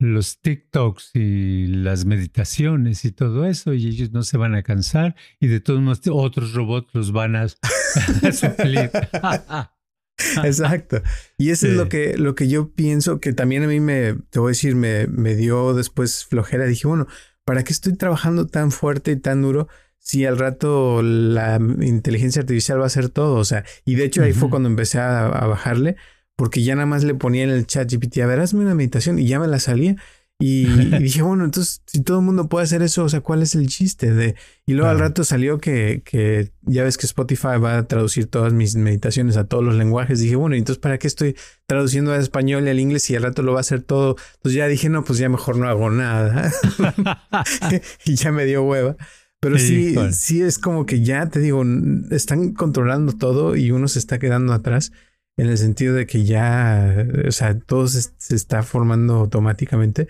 los 0.00 0.40
TikToks 0.42 1.12
y 1.14 1.66
las 1.66 2.04
meditaciones 2.04 3.06
y 3.06 3.10
todo 3.10 3.46
eso, 3.46 3.72
y 3.72 3.88
ellos 3.88 4.12
no 4.12 4.22
se 4.22 4.36
van 4.36 4.54
a 4.54 4.62
cansar, 4.62 5.16
y 5.40 5.48
de 5.48 5.60
todos 5.60 5.80
modos 5.80 6.02
otros 6.12 6.52
robots 6.52 6.94
los 6.94 7.10
van 7.10 7.36
a, 7.36 7.48
suplir. 8.32 8.90
Exacto. 10.44 11.02
Y 11.36 11.50
eso 11.50 11.66
es 11.66 11.74
lo 11.74 11.88
que, 11.88 12.16
lo 12.16 12.34
que 12.34 12.48
yo 12.48 12.70
pienso 12.70 13.20
que 13.20 13.32
también 13.32 13.62
a 13.62 13.66
mí 13.66 13.80
me, 13.80 14.14
te 14.30 14.38
voy 14.38 14.48
a 14.48 14.50
decir, 14.50 14.74
me, 14.74 15.06
me 15.06 15.34
dio 15.34 15.74
después 15.74 16.24
flojera. 16.24 16.66
Dije, 16.66 16.86
bueno, 16.88 17.06
¿para 17.44 17.64
qué 17.64 17.72
estoy 17.72 17.96
trabajando 17.96 18.46
tan 18.46 18.70
fuerte 18.70 19.12
y 19.12 19.16
tan 19.16 19.42
duro? 19.42 19.68
si 20.00 20.24
al 20.24 20.38
rato 20.38 21.02
la 21.02 21.58
inteligencia 21.80 22.40
artificial 22.40 22.78
va 22.78 22.84
a 22.84 22.86
hacer 22.86 23.10
todo, 23.10 23.34
o 23.34 23.44
sea, 23.44 23.64
y 23.84 23.94
de 23.94 24.04
hecho 24.04 24.22
ahí 24.22 24.32
fue 24.32 24.48
cuando 24.48 24.70
empecé 24.70 24.98
a 25.00 25.28
bajarle, 25.28 25.96
porque 26.38 26.62
ya 26.62 26.76
nada 26.76 26.86
más 26.86 27.02
le 27.02 27.14
ponía 27.14 27.42
en 27.42 27.50
el 27.50 27.66
chat 27.66 27.92
GPT, 27.92 28.18
a 28.18 28.26
ver, 28.26 28.38
hazme 28.38 28.60
una 28.60 28.74
meditación 28.74 29.18
y 29.18 29.26
ya 29.26 29.40
me 29.40 29.48
la 29.48 29.58
salía. 29.58 29.96
Y, 30.40 30.64
dije, 31.00 31.22
bueno, 31.22 31.44
entonces 31.44 31.82
si 31.86 32.02
todo 32.02 32.20
el 32.20 32.24
mundo 32.24 32.48
puede 32.48 32.64
hacer 32.64 32.82
eso, 32.82 33.04
o 33.04 33.08
sea, 33.08 33.20
¿cuál 33.20 33.42
es 33.42 33.54
el 33.54 33.66
chiste? 33.66 34.14
de 34.14 34.36
Y 34.66 34.74
luego 34.74 34.88
al 34.88 34.98
rato 34.98 35.24
salió 35.24 35.58
que, 35.58 36.02
que 36.04 36.52
ya 36.62 36.84
ves 36.84 36.96
que 36.96 37.06
Spotify 37.06 37.58
va 37.62 37.78
a 37.78 37.86
traducir 37.88 38.26
todas 38.26 38.52
mis 38.52 38.76
meditaciones 38.76 39.36
a 39.36 39.44
todos 39.44 39.64
los 39.64 39.74
lenguajes. 39.74 40.20
Dije, 40.20 40.36
bueno, 40.36 40.54
entonces 40.54 40.80
¿para 40.80 40.98
qué 40.98 41.08
estoy 41.08 41.36
traduciendo 41.66 42.12
al 42.12 42.20
español 42.20 42.66
y 42.66 42.70
al 42.70 42.78
inglés 42.78 43.10
y 43.10 43.16
al 43.16 43.24
rato 43.24 43.42
lo 43.42 43.52
va 43.52 43.58
a 43.58 43.60
hacer 43.62 43.82
todo? 43.82 44.16
Entonces 44.36 44.56
ya 44.56 44.68
dije, 44.68 44.88
no, 44.88 45.04
pues 45.04 45.18
ya 45.18 45.28
mejor 45.28 45.56
no 45.56 45.68
hago 45.68 45.90
nada. 45.90 46.52
y 48.04 48.14
ya 48.14 48.30
me 48.30 48.44
dio 48.44 48.62
hueva. 48.62 48.96
Pero 49.40 49.56
sí, 49.58 49.94
sí 50.12 50.42
es 50.42 50.58
como 50.58 50.84
que 50.84 51.02
ya 51.02 51.28
te 51.28 51.38
digo, 51.38 51.64
están 52.10 52.54
controlando 52.54 53.12
todo 53.12 53.54
y 53.54 53.70
uno 53.70 53.86
se 53.86 54.00
está 54.00 54.18
quedando 54.18 54.52
atrás 54.52 54.90
en 55.38 55.46
el 55.46 55.56
sentido 55.56 55.94
de 55.94 56.06
que 56.06 56.24
ya, 56.24 57.06
o 57.26 57.30
sea, 57.30 57.56
todo 57.58 57.86
se, 57.86 58.10
está 58.34 58.64
formando 58.64 59.14
automáticamente. 59.14 60.08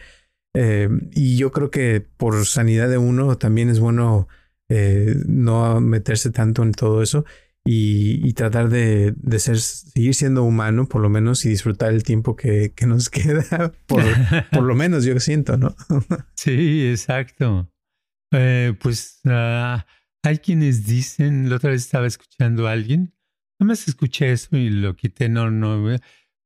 Eh, 0.55 0.89
y 1.13 1.37
yo 1.37 1.53
creo 1.53 1.71
que 1.71 2.01
por 2.01 2.47
sanidad 2.47 2.89
de 2.89 2.99
uno 2.99 3.37
también 3.39 3.69
es 3.69 3.81
bueno 3.81 4.29
eh, 4.69 5.15
no 5.27 5.81
meterse 5.81 6.31
tanto 6.31 6.63
en 6.63 6.73
todo 6.73 7.03
eso 7.03 7.25
y, 7.65 8.33
tratar 8.33 8.71
de, 8.71 9.15
ser, 9.39 9.59
seguir 9.59 10.15
siendo 10.15 10.43
humano 10.43 10.87
por 10.87 11.03
lo 11.03 11.11
menos 11.11 11.45
y 11.45 11.51
disfrutar 11.51 11.93
el 11.93 12.03
tiempo 12.03 12.35
que, 12.35 12.73
nos 12.87 13.11
queda, 13.11 13.73
por, 13.87 14.03
por, 14.53 14.63
lo 14.63 14.75
menos 14.75 15.05
yo 15.05 15.19
siento, 15.21 15.59
¿no? 15.59 15.77
sí, 16.35 16.89
exacto. 16.89 17.71
Eh, 18.33 18.75
pues 18.81 19.21
ah, 19.27 19.87
hay 20.23 20.39
quienes 20.39 20.87
dicen, 20.87 21.51
la 21.51 21.57
otra 21.57 21.71
vez 21.71 21.83
estaba 21.83 22.07
escuchando 22.07 22.67
a 22.67 22.73
alguien 22.73 23.13
Nada 23.61 23.69
más 23.69 23.89
escuché 23.89 24.31
eso 24.31 24.57
y 24.57 24.71
lo 24.71 24.95
quité, 24.95 25.29
no, 25.29 25.51
no, 25.51 25.97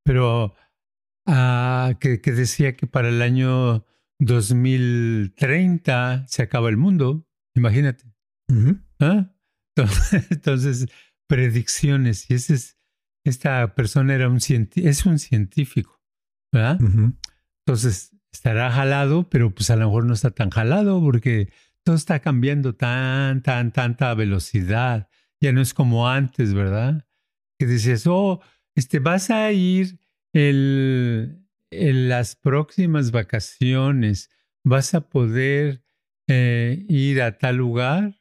pero 0.03 0.55
ah, 1.27 1.93
que, 2.01 2.19
decía 2.19 2.75
que 2.75 2.87
para 2.87 3.11
el 3.11 3.21
año 3.21 3.85
2030 4.25 6.27
se 6.29 6.43
acaba 6.43 6.69
el 6.69 6.77
mundo, 6.77 7.27
imagínate. 7.55 8.05
¿Ah? 9.01 9.35
Entonces, 10.31 10.87
predicciones, 11.29 12.31
y 12.31 12.35
ese 12.35 12.55
es, 12.55 12.79
esta 13.25 13.75
persona 13.75 14.15
era 14.15 14.29
un 14.29 14.39
es 14.39 15.07
un 15.07 15.19
científico, 15.19 16.01
¿verdad? 16.53 16.79
Entonces, 17.67 18.15
estará 18.33 18.71
jalado, 18.71 19.29
pero 19.29 19.53
pues 19.55 19.71
a 19.71 19.77
lo 19.77 19.87
mejor 19.87 20.05
no 20.05 20.15
está 20.15 20.31
tan 20.31 20.51
jalado 20.51 21.01
porque 21.01 21.53
todo 21.85 21.97
está 21.97 22.21
cambiando 22.21 22.75
tan, 22.75 23.43
tan, 23.43 23.73
tanta 23.73 24.15
velocidad 24.15 25.09
ya 25.43 25.53
no 25.53 25.61
es 25.61 25.75
como 25.75 26.09
antes, 26.09 26.55
¿verdad? 26.55 27.05
Que 27.59 27.67
dices, 27.67 28.07
oh, 28.07 28.41
este, 28.77 29.01
vas 29.01 29.29
a 29.31 29.51
ir 29.51 29.99
el, 30.33 31.42
en 31.73 32.09
las 32.09 32.37
próximas 32.37 33.11
vacaciones, 33.11 34.31
vas 34.65 34.95
a 34.95 35.09
poder 35.09 35.85
eh, 36.29 36.85
ir 36.89 37.23
a 37.23 37.39
tal 37.39 37.57
lugar. 37.57 38.21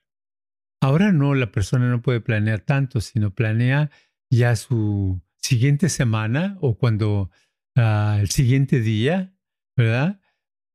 Ahora 0.81 1.11
no, 1.11 1.35
la 1.35 1.51
persona 1.51 1.89
no 1.89 2.01
puede 2.01 2.21
planear 2.21 2.61
tanto, 2.61 3.01
sino 3.01 3.35
planea 3.35 3.91
ya 4.31 4.55
su 4.55 5.21
siguiente 5.37 5.89
semana 5.89 6.57
o 6.61 6.77
cuando 6.77 7.29
ah, 7.75 8.17
el 8.19 8.29
siguiente 8.29 8.79
día 8.81 9.35
¿verdad? 9.75 10.19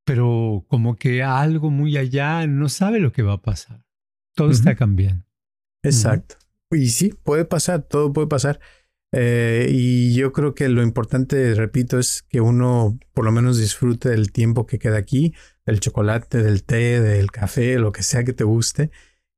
Pero 0.05 0.65
como 0.69 0.97
que 0.97 1.23
algo 1.23 1.71
muy 1.71 1.97
allá 1.97 2.47
no 2.47 2.69
sabe 2.69 3.01
lo 3.01 3.13
que 3.13 3.23
va 3.23 3.35
a 3.35 3.43
pasar. 3.43 3.85
Todo 4.35 4.51
está 4.51 4.75
cambiando. 4.75 5.25
Exacto. 5.83 6.37
Y 6.71 6.89
sí, 6.89 7.15
puede 7.23 7.45
pasar, 7.45 7.83
todo 7.83 8.13
puede 8.13 8.29
pasar. 8.29 8.61
Eh, 9.13 9.69
y 9.71 10.15
yo 10.15 10.33
creo 10.33 10.55
que 10.55 10.69
lo 10.69 10.83
importante, 10.83 11.55
repito, 11.55 11.99
es 11.99 12.23
que 12.29 12.41
uno 12.41 12.99
por 13.15 13.25
lo 13.25 13.33
menos 13.33 13.59
disfrute 13.59 14.11
del 14.11 14.33
tiempo 14.33 14.67
que 14.67 14.79
queda 14.79 14.99
aquí, 14.99 15.35
del 15.65 15.81
chocolate, 15.81 16.43
del 16.43 16.65
té, 16.65 17.01
del 17.01 17.31
café, 17.31 17.79
lo 17.79 17.93
que 17.93 18.03
sea 18.03 18.25
que 18.25 18.33
te 18.33 18.45
guste, 18.45 18.91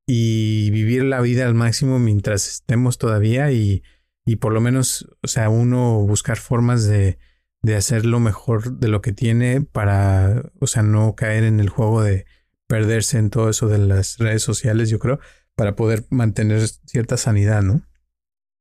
y 0.06 0.70
vivir 0.70 1.04
la 1.04 1.20
vida 1.20 1.46
al 1.46 1.54
máximo 1.54 1.98
mientras 1.98 2.48
estemos 2.48 2.98
todavía 2.98 3.52
y, 3.52 3.82
y 4.24 4.36
por 4.36 4.52
lo 4.52 4.60
menos, 4.60 5.08
o 5.22 5.28
sea, 5.28 5.50
uno 5.50 6.00
buscar 6.00 6.38
formas 6.38 6.86
de, 6.86 7.18
de 7.62 7.76
hacer 7.76 8.06
lo 8.06 8.20
mejor 8.20 8.78
de 8.78 8.88
lo 8.88 9.02
que 9.02 9.12
tiene 9.12 9.60
para, 9.60 10.50
o 10.60 10.66
sea, 10.66 10.82
no 10.82 11.14
caer 11.14 11.44
en 11.44 11.60
el 11.60 11.68
juego 11.68 12.02
de 12.02 12.26
perderse 12.66 13.18
en 13.18 13.30
todo 13.30 13.50
eso 13.50 13.68
de 13.68 13.78
las 13.78 14.18
redes 14.18 14.42
sociales, 14.42 14.90
yo 14.90 14.98
creo, 14.98 15.18
para 15.54 15.74
poder 15.74 16.04
mantener 16.10 16.66
cierta 16.68 17.16
sanidad, 17.16 17.62
¿no? 17.62 17.82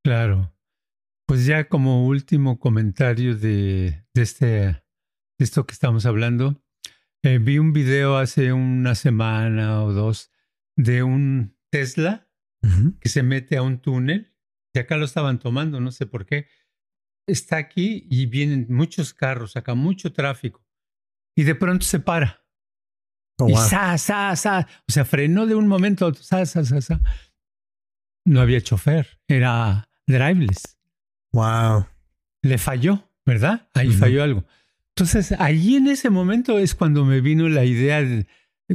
Claro. 0.04 0.54
Pues 1.28 1.46
ya 1.46 1.68
como 1.68 2.08
último 2.08 2.58
comentario 2.58 3.36
de, 3.36 4.06
de, 4.14 4.22
este, 4.22 4.46
de 4.48 4.82
esto 5.40 5.68
que 5.68 5.74
estamos 5.74 6.06
hablando, 6.06 6.64
eh, 7.22 7.38
vi 7.38 7.58
un 7.58 7.74
video 7.74 8.16
hace 8.16 8.54
una 8.54 8.96
semana 8.96 9.84
o 9.84 9.92
dos 9.92 10.32
de 10.78 11.04
un 11.04 11.58
Tesla 11.70 12.30
que 13.02 13.10
se 13.10 13.24
mete 13.24 13.56
a 13.58 13.62
un 13.62 13.80
túnel, 13.80 14.34
y 14.74 14.80
acá 14.80 14.98
lo 14.98 15.06
estaban 15.06 15.40
tomando, 15.40 15.80
no 15.80 15.92
sé 15.92 16.06
por 16.06 16.26
qué. 16.26 16.48
Está 17.28 17.58
aquí 17.58 18.08
y 18.10 18.26
vienen 18.26 18.68
muchos 18.70 19.14
carros, 19.14 19.56
acá 19.56 19.74
mucho 19.74 20.14
tráfico, 20.14 20.66
y 21.36 21.44
de 21.44 21.56
pronto 21.56 21.86
se 21.86 22.00
para. 22.00 22.46
Oh, 23.38 23.50
y 23.50 23.56
sa, 23.56 23.98
sa, 23.98 24.36
sa. 24.36 24.68
O 24.88 24.92
sea, 24.92 25.06
frenó 25.06 25.46
de 25.46 25.56
un 25.56 25.68
momento 25.68 26.06
a 26.06 26.10
otro, 26.10 26.24
sa, 26.24 26.46
sa, 26.46 26.64
sa, 26.66 26.82
sa. 26.82 27.02
No 28.26 28.42
había 28.42 28.62
chofer, 28.62 29.20
era 29.28 29.90
driveless. 30.08 30.77
Wow. 31.34 31.86
Le 32.42 32.58
falló, 32.58 33.10
¿verdad? 33.26 33.70
Ahí 33.74 33.92
falló 33.92 34.24
algo. 34.24 34.46
Entonces, 34.96 35.34
ahí 35.34 35.76
en 35.76 35.88
ese 35.88 36.10
momento 36.10 36.58
es 36.58 36.74
cuando 36.74 37.06
me 37.06 37.22
vino 37.22 37.50
la 37.50 37.66
idea, 37.66 38.02
de, 38.02 38.26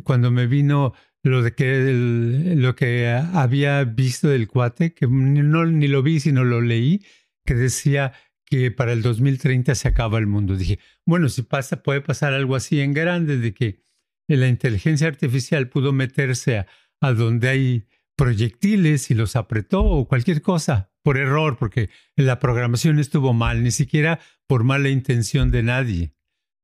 cuando 0.04 0.30
me 0.30 0.46
vino 0.46 0.94
lo 1.24 1.42
de 1.42 1.52
que 1.54 2.54
lo 2.56 2.76
que 2.76 3.08
había 3.08 3.82
visto 3.84 4.28
del 4.28 4.46
cuate, 4.48 4.94
que 4.94 5.06
no 5.08 5.66
ni 5.66 5.88
lo 5.88 6.02
vi, 6.02 6.20
sino 6.20 6.44
lo 6.44 6.60
leí, 6.60 7.04
que 7.44 7.54
decía 7.54 8.12
que 8.44 8.70
para 8.70 8.92
el 8.92 9.02
2030 9.02 9.74
se 9.74 9.88
acaba 9.88 10.18
el 10.18 10.26
mundo. 10.26 10.56
Dije, 10.56 10.78
bueno, 11.06 11.28
si 11.28 11.42
pasa, 11.42 11.82
puede 11.82 12.00
pasar 12.00 12.34
algo 12.34 12.54
así 12.54 12.80
en 12.80 12.92
grande, 12.92 13.38
de 13.38 13.54
que 13.54 13.82
la 14.28 14.46
inteligencia 14.46 15.08
artificial 15.08 15.68
pudo 15.68 15.92
meterse 15.92 16.58
a, 16.58 16.66
a 17.00 17.12
donde 17.12 17.48
hay 17.48 17.86
proyectiles 18.16 19.10
y 19.10 19.14
los 19.14 19.34
apretó 19.34 19.82
o 19.82 20.06
cualquier 20.06 20.40
cosa 20.42 20.91
por 21.02 21.18
error, 21.18 21.56
porque 21.58 21.90
la 22.16 22.38
programación 22.38 22.98
estuvo 22.98 23.32
mal, 23.32 23.62
ni 23.62 23.70
siquiera 23.70 24.20
por 24.46 24.64
mala 24.64 24.88
intención 24.88 25.50
de 25.50 25.62
nadie. 25.62 26.14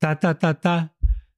Ta, 0.01 0.21
ta, 0.21 0.39
ta, 0.39 0.61
ta. 0.61 0.97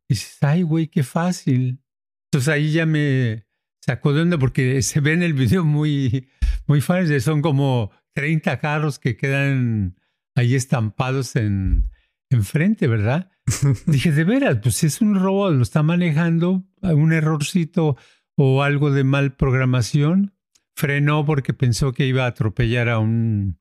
Y 0.09 0.15
dices, 0.15 0.39
ay, 0.43 0.63
güey, 0.63 0.89
qué 0.89 1.03
fácil. 1.03 1.83
Entonces 2.27 2.49
ahí 2.49 2.73
ya 2.73 2.87
me 2.87 3.47
sacó 3.81 4.13
de 4.13 4.23
onda 4.23 4.39
porque 4.39 4.83
se 4.83 5.01
ve 5.01 5.13
en 5.13 5.23
el 5.23 5.33
video 5.33 5.65
muy, 5.65 6.29
muy 6.67 6.81
fácil. 6.81 7.21
Son 7.21 7.43
como 7.43 7.91
30 8.15 8.59
carros 8.59 8.99
que 8.99 9.17
quedan 9.17 9.97
ahí 10.35 10.55
estampados 10.55 11.37
en 11.37 11.91
enfrente, 12.31 12.87
¿verdad? 12.87 13.31
Dije, 13.87 14.13
de 14.13 14.25
veras, 14.25 14.59
pues 14.63 14.77
si 14.77 14.87
es 14.87 15.01
un 15.01 15.17
robot, 15.17 15.55
lo 15.55 15.63
está 15.63 15.83
manejando, 15.83 16.65
un 16.83 17.13
errorcito 17.13 17.97
o 18.37 18.63
algo 18.63 18.91
de 18.91 19.05
mal 19.05 19.35
programación, 19.35 20.35
frenó 20.81 21.27
porque 21.27 21.53
pensó 21.53 21.93
que 21.93 22.07
iba 22.07 22.25
a 22.25 22.29
atropellar 22.29 22.89
a 22.89 22.99
un, 22.99 23.61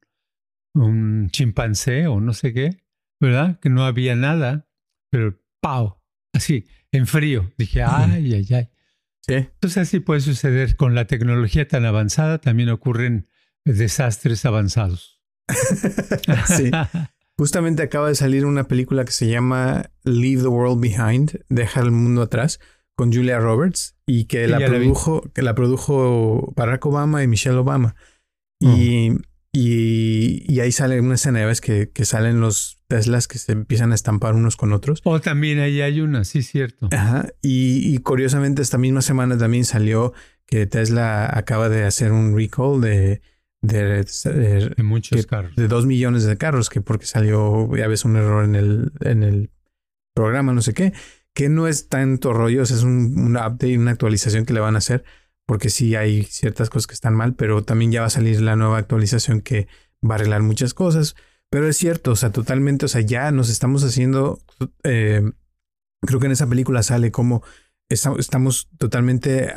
un 0.74 1.30
chimpancé 1.32 2.08
o 2.08 2.22
no 2.22 2.34
sé 2.34 2.54
qué, 2.54 2.82
¿verdad? 3.20 3.60
Que 3.60 3.70
no 3.70 3.84
había 3.84 4.16
nada, 4.16 4.70
pero 5.12 5.38
¡pau! 5.62 6.02
Así, 6.34 6.66
en 6.94 7.08
frío. 7.08 7.52
Dije, 7.58 7.84
ay, 7.84 8.34
ay, 8.34 8.48
ay. 8.52 8.70
Sí. 9.28 9.34
Entonces 9.34 9.78
así 9.80 10.00
puede 10.00 10.22
suceder 10.22 10.78
con 10.78 10.96
la 10.96 11.08
tecnología 11.08 11.68
tan 11.68 11.84
avanzada, 11.84 12.40
también 12.40 12.70
ocurren 12.70 13.28
desastres 13.66 14.46
avanzados. 14.46 15.22
sí. 16.48 16.72
Justamente 17.38 17.84
acaba 17.84 18.08
de 18.08 18.16
salir 18.16 18.46
una 18.46 18.70
película 18.70 19.04
que 19.04 19.12
se 19.12 19.28
llama 19.28 19.92
Leave 20.06 20.44
the 20.44 20.48
World 20.48 20.80
Behind, 20.80 21.44
Deja 21.50 21.82
el 21.82 21.92
mundo 21.92 22.22
atrás, 22.22 22.62
con 23.00 23.14
Julia 23.14 23.40
Roberts 23.40 23.96
y 24.06 24.26
que 24.26 24.46
la 24.50 24.58
produjo, 24.58 25.22
que 25.34 25.42
la 25.42 25.56
produjo 25.56 26.52
Barack 26.58 26.86
Obama 26.86 27.24
y 27.24 27.28
Michelle 27.28 27.56
Obama. 27.56 27.96
Y, 28.60 29.14
y, 29.54 30.60
ahí 30.60 30.74
sale 30.74 31.00
una 31.00 31.16
escena, 31.16 31.46
ves 31.46 31.62
que, 31.62 31.92
que 31.92 32.04
salen 32.04 32.42
los 32.42 32.84
Teslas 32.90 33.30
que 33.30 33.38
se 33.38 33.54
empiezan 33.54 33.94
a 33.94 33.96
estampar 33.96 34.36
unos 34.36 34.58
con 34.58 34.74
otros. 34.74 35.00
O 35.06 35.22
también 35.22 35.60
ahí 35.60 35.80
hay 35.80 36.02
una, 36.02 36.26
sí, 36.26 36.44
cierto. 36.44 36.90
Ajá. 36.92 37.30
Y, 37.42 37.98
curiosamente 38.00 38.62
esta 38.62 38.78
misma 38.78 39.02
semana 39.02 39.38
también 39.38 39.64
salió 39.64 40.12
que 40.46 40.66
Tesla 40.66 41.30
acaba 41.34 41.70
de 41.70 41.86
hacer 41.86 42.12
un 42.12 42.36
recall 42.36 42.82
de, 42.82 43.22
de, 43.62 44.74
muchos 44.84 45.26
carros. 45.26 45.56
De 45.56 45.70
dos 45.70 45.86
millones 45.86 46.26
de 46.26 46.36
carros, 46.36 46.70
que 46.70 46.82
porque 46.82 47.06
salió, 47.06 47.74
ya 47.78 47.88
ves, 47.88 48.04
un 48.04 48.18
error 48.18 48.44
en 48.44 48.56
el, 48.56 48.92
en 49.00 49.24
el 49.24 49.52
programa, 50.14 50.52
no 50.52 50.62
sé 50.62 50.74
qué 50.74 50.92
que 51.34 51.50
no 51.50 51.68
es 51.68 51.88
tanto 51.88 52.34
rollo, 52.34 52.64
es 52.64 52.84
un, 52.84 53.36
update, 53.36 53.78
una 53.78 53.92
actualización 53.92 54.46
que 54.46 54.54
le 54.54 54.60
van 54.60 54.76
a 54.76 54.80
hacer, 54.80 55.04
porque 55.46 55.70
sí 55.70 55.96
hay 55.96 56.24
ciertas 56.24 56.70
cosas 56.70 56.88
que 56.88 56.94
están 56.94 57.16
mal, 57.16 57.36
pero 57.36 57.64
también 57.64 57.92
ya 57.92 58.02
va 58.02 58.08
a 58.08 58.12
salir 58.12 58.42
la 58.42 58.56
nueva 58.56 58.78
actualización 58.78 59.42
que 59.42 59.68
va 60.04 60.16
a 60.16 60.18
arreglar 60.18 60.42
muchas 60.42 60.74
cosas. 60.74 61.16
Pero 61.50 61.68
es 61.68 61.78
cierto, 61.78 62.12
o 62.12 62.16
sea, 62.16 62.32
totalmente, 62.32 62.86
o 62.86 62.90
sea, 62.90 63.02
ya 63.02 63.32
nos 63.32 63.50
estamos 63.50 63.84
haciendo, 63.84 64.40
eh, 64.84 65.24
creo 66.02 66.20
que 66.20 66.28
en 66.28 66.34
esa 66.34 66.48
película 66.48 66.84
sale 66.84 67.12
como 67.12 67.44
estamos 67.90 68.70
totalmente, 68.78 69.52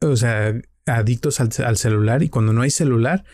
o 0.00 0.16
sea, 0.16 0.54
adictos 0.86 1.40
al, 1.40 1.76
celular 1.76 2.22
y 2.22 2.28
cuando 2.28 2.52
no 2.52 2.62
hay 2.62 2.70
celular 2.70 3.24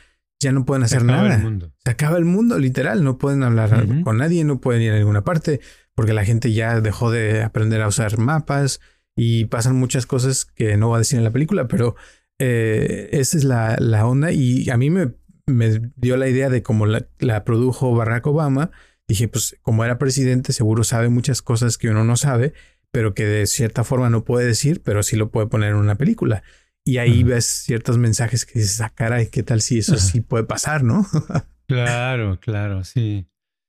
ya 0.40 0.52
no 0.52 0.64
pueden 0.64 0.84
hacer 0.84 1.04
nada. 1.04 1.42
Se 1.84 1.90
acaba 1.90 2.16
el 2.16 2.24
mundo, 2.24 2.58
literal, 2.58 3.02
no 3.04 3.18
pueden 3.18 3.42
hablar 3.42 3.86
con 4.04 4.18
nadie, 4.18 4.44
no 4.44 4.60
pueden 4.60 4.82
ir 4.82 4.92
a 4.92 4.98
ninguna 4.98 5.24
parte 5.24 5.60
porque 5.98 6.12
la 6.12 6.24
gente 6.24 6.52
ya 6.52 6.80
dejó 6.80 7.10
de 7.10 7.42
aprender 7.42 7.82
a 7.82 7.88
usar 7.88 8.18
mapas 8.18 8.78
y 9.16 9.46
pasan 9.46 9.74
muchas 9.74 10.06
cosas 10.06 10.44
que 10.44 10.76
no 10.76 10.90
va 10.90 10.94
a 10.94 10.98
decir 11.00 11.18
en 11.18 11.24
la 11.24 11.32
película, 11.32 11.66
pero 11.66 11.96
eh, 12.38 13.08
esa 13.10 13.36
es 13.36 13.42
la, 13.42 13.76
la, 13.80 14.06
onda 14.06 14.30
y 14.30 14.70
a 14.70 14.76
mí 14.76 14.90
me, 14.90 15.14
me 15.46 15.80
dio 15.96 16.16
la 16.16 16.28
idea 16.28 16.50
de 16.50 16.62
cómo 16.62 16.86
la, 16.86 17.08
la, 17.18 17.44
produjo 17.44 17.96
Barack 17.96 18.28
Obama. 18.28 18.70
Dije, 19.08 19.26
pues 19.26 19.56
como 19.62 19.84
era 19.84 19.98
presidente, 19.98 20.52
seguro 20.52 20.84
sabe 20.84 21.08
muchas 21.08 21.42
cosas 21.42 21.78
que 21.78 21.88
uno 21.88 22.04
no 22.04 22.14
sabe, 22.14 22.52
pero 22.92 23.12
que 23.12 23.26
de 23.26 23.48
cierta 23.48 23.82
forma 23.82 24.08
no 24.08 24.22
puede 24.22 24.46
decir, 24.46 24.82
pero 24.84 25.02
sí 25.02 25.16
lo 25.16 25.32
puede 25.32 25.48
poner 25.48 25.70
en 25.70 25.78
una 25.78 25.96
película. 25.96 26.44
Y 26.84 26.98
ahí 26.98 27.24
ves 27.24 27.44
ciertos 27.44 27.98
mensajes 27.98 28.46
que 28.46 28.60
dices, 28.60 28.80
ah, 28.82 28.92
caray, 28.94 29.30
¿qué 29.30 29.42
tal 29.42 29.62
si 29.62 29.78
eso 29.78 29.96
sí 29.96 30.20
puede 30.20 30.44
pasar, 30.44 30.84
no? 30.84 31.04
claro, 31.66 32.38
claro, 32.38 32.84
sí. 32.84 33.26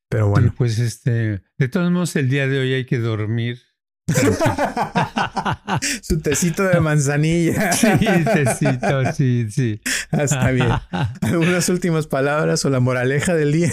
Pero 0.10 0.30
bueno. 0.30 0.54
pues 0.58 0.80
este, 0.80 1.44
de 1.58 1.68
todos 1.70 1.92
modos, 1.92 2.16
el 2.16 2.30
día 2.30 2.48
de 2.48 2.60
hoy 2.60 2.74
hay 2.74 2.86
que 2.86 2.98
dormir. 2.98 3.60
Su 6.02 6.20
tecito 6.20 6.64
de 6.64 6.80
manzanilla. 6.80 7.72
sí, 7.74 7.88
tecito, 8.34 9.14
sí, 9.14 9.48
sí. 9.52 9.82
Ah, 10.12 10.24
está 10.24 10.50
bien. 10.50 10.70
¿Algunas 11.22 11.70
últimas 11.70 12.08
palabras 12.08 12.66
o 12.66 12.72
la 12.72 12.80
moraleja 12.80 13.36
del 13.36 13.52
día? 13.52 13.72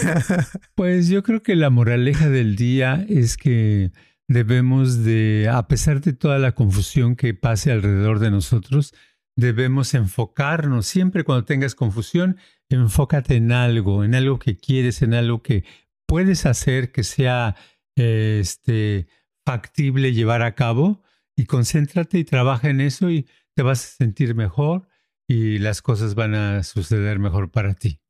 pues 0.74 1.09
yo 1.09 1.22
creo 1.22 1.43
que 1.43 1.57
la 1.57 1.70
moraleja 1.70 2.28
del 2.28 2.55
día 2.55 3.05
es 3.09 3.39
que 3.39 3.93
debemos 4.28 5.05
de, 5.05 5.49
a 5.51 5.66
pesar 5.68 6.03
de 6.03 6.12
toda 6.12 6.39
la 6.39 6.53
confusión 6.53 7.16
que 7.16 7.32
pase 7.32 7.72
alrededor 7.72 8.18
de 8.18 8.30
nosotros, 8.30 8.93
debemos 9.37 9.95
enfocarnos. 9.95 10.87
Siempre 10.87 11.24
cuando 11.24 11.47
tengas 11.47 11.74
confusión, 11.74 12.37
enfócate 12.68 13.37
en 13.37 13.53
algo, 13.53 14.05
en 14.05 14.14
algo 14.14 14.39
que 14.39 14.57
quieres, 14.57 15.03
en 15.03 15.14
algo 15.14 15.43
que 15.43 15.64
puedes 16.07 16.47
hacer 16.47 16.93
que 16.93 17.05
sea 17.05 17.57
este, 17.97 19.07
factible 19.45 20.13
llevar 20.13 20.43
a 20.43 20.55
cabo 20.55 21.03
y 21.37 21.47
concéntrate 21.47 22.19
y 22.19 22.25
trabaja 22.25 22.69
en 22.71 22.81
eso 22.81 23.11
y 23.11 23.29
te 23.55 23.63
vas 23.63 23.85
a 23.85 23.97
sentir 23.97 24.35
mejor 24.35 24.89
y 25.29 25.59
las 25.59 25.83
cosas 25.83 26.15
van 26.15 26.35
a 26.35 26.63
suceder 26.63 27.19
mejor 27.19 27.51
para 27.51 27.75
ti. 27.75 28.01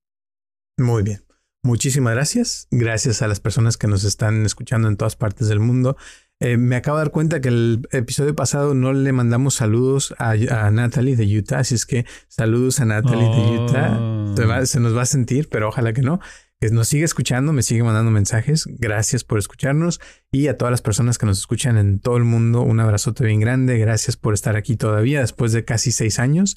Muy 0.79 1.03
bien. 1.03 1.25
Muchísimas 1.63 2.15
gracias. 2.15 2.69
Gracias 2.71 3.23
a 3.23 3.29
las 3.29 3.41
personas 3.41 3.77
que 3.77 3.89
nos 3.89 4.05
están 4.05 4.47
escuchando 4.47 4.87
en 4.89 4.97
todas 4.97 5.17
partes 5.17 5.49
del 5.49 5.59
mundo. 5.59 5.97
Eh, 6.39 6.59
me 6.59 6.77
acabo 6.77 6.99
de 6.99 7.05
dar 7.05 7.13
cuenta 7.13 7.41
que 7.41 7.49
el 7.49 7.89
episodio 7.93 8.37
pasado 8.37 8.75
no 8.75 8.93
le 8.93 9.11
mandamos 9.13 9.55
saludos 9.55 10.15
a, 10.19 10.37
Natalie 10.71 11.17
de 11.17 11.25
Utah, 11.39 11.61
así 11.61 11.75
es 11.75 11.87
que 11.87 12.05
saludos 12.29 12.79
a 12.81 12.85
Natalie 12.85 13.29
de 13.29 13.59
Utah. 13.59 14.37
Se, 14.37 14.67
se, 14.67 14.81
nos 14.81 14.95
va 14.95 15.03
a 15.03 15.07
sentir, 15.07 15.49
pero 15.49 15.69
ojalá 15.69 15.93
que 15.93 16.03
no. 16.03 16.21
Que 16.61 16.71
nos 16.71 16.89
sigue 16.89 17.05
escuchando, 17.05 17.53
me 17.53 17.63
sigue 17.63 17.83
mandando 17.83 18.11
mensajes. 18.11 18.67
Gracias 18.79 19.25
por 19.25 19.39
escucharnos 19.39 20.01
y 20.33 20.49
a 20.49 20.57
todas 20.57 20.71
las 20.71 20.83
personas 20.83 21.19
que 21.19 21.27
nos 21.27 21.39
escuchan 21.39 21.77
en 21.77 22.01
todo 22.01 22.17
el 22.17 22.25
mundo, 22.25 22.63
un 22.63 22.81
abrazote 22.81 23.25
bien 23.25 23.41
grande. 23.41 23.79
Gracias 23.79 24.17
por 24.17 24.35
estar 24.35 24.57
aquí 24.57 24.77
todavía 24.77 25.21
después 25.21 25.53
de 25.53 25.65
casi 25.65 25.93
seis 25.93 26.19
años. 26.19 26.57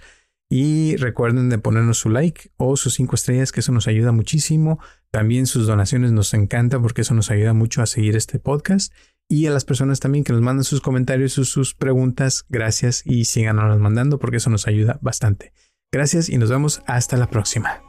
Y 0.51 0.95
recuerden 0.95 1.49
de 1.49 1.59
ponernos 1.59 1.99
su 1.99 2.09
like 2.09 2.51
o 2.57 2.75
sus 2.75 2.95
cinco 2.95 3.15
estrellas, 3.15 3.51
que 3.51 3.59
eso 3.59 3.71
nos 3.71 3.87
ayuda 3.87 4.11
muchísimo. 4.11 4.79
También 5.11 5.45
sus 5.45 5.67
donaciones 5.67 6.11
nos 6.11 6.33
encantan 6.33 6.81
porque 6.81 7.01
eso 7.01 7.13
nos 7.13 7.29
ayuda 7.29 7.53
mucho 7.53 7.83
a 7.83 7.85
seguir 7.85 8.15
este 8.15 8.39
podcast. 8.39 8.91
Y 9.29 9.45
a 9.45 9.51
las 9.51 9.63
personas 9.63 9.99
también 9.99 10.23
que 10.23 10.33
nos 10.33 10.41
mandan 10.41 10.63
sus 10.63 10.81
comentarios 10.81 11.33
sus, 11.33 11.49
sus 11.49 11.75
preguntas, 11.75 12.45
gracias 12.49 13.03
y 13.05 13.25
síganos 13.25 13.77
mandando 13.79 14.17
porque 14.17 14.37
eso 14.37 14.49
nos 14.49 14.65
ayuda 14.65 14.97
bastante. 15.03 15.53
Gracias 15.91 16.29
y 16.29 16.39
nos 16.39 16.49
vemos 16.49 16.81
hasta 16.87 17.15
la 17.15 17.29
próxima. 17.29 17.88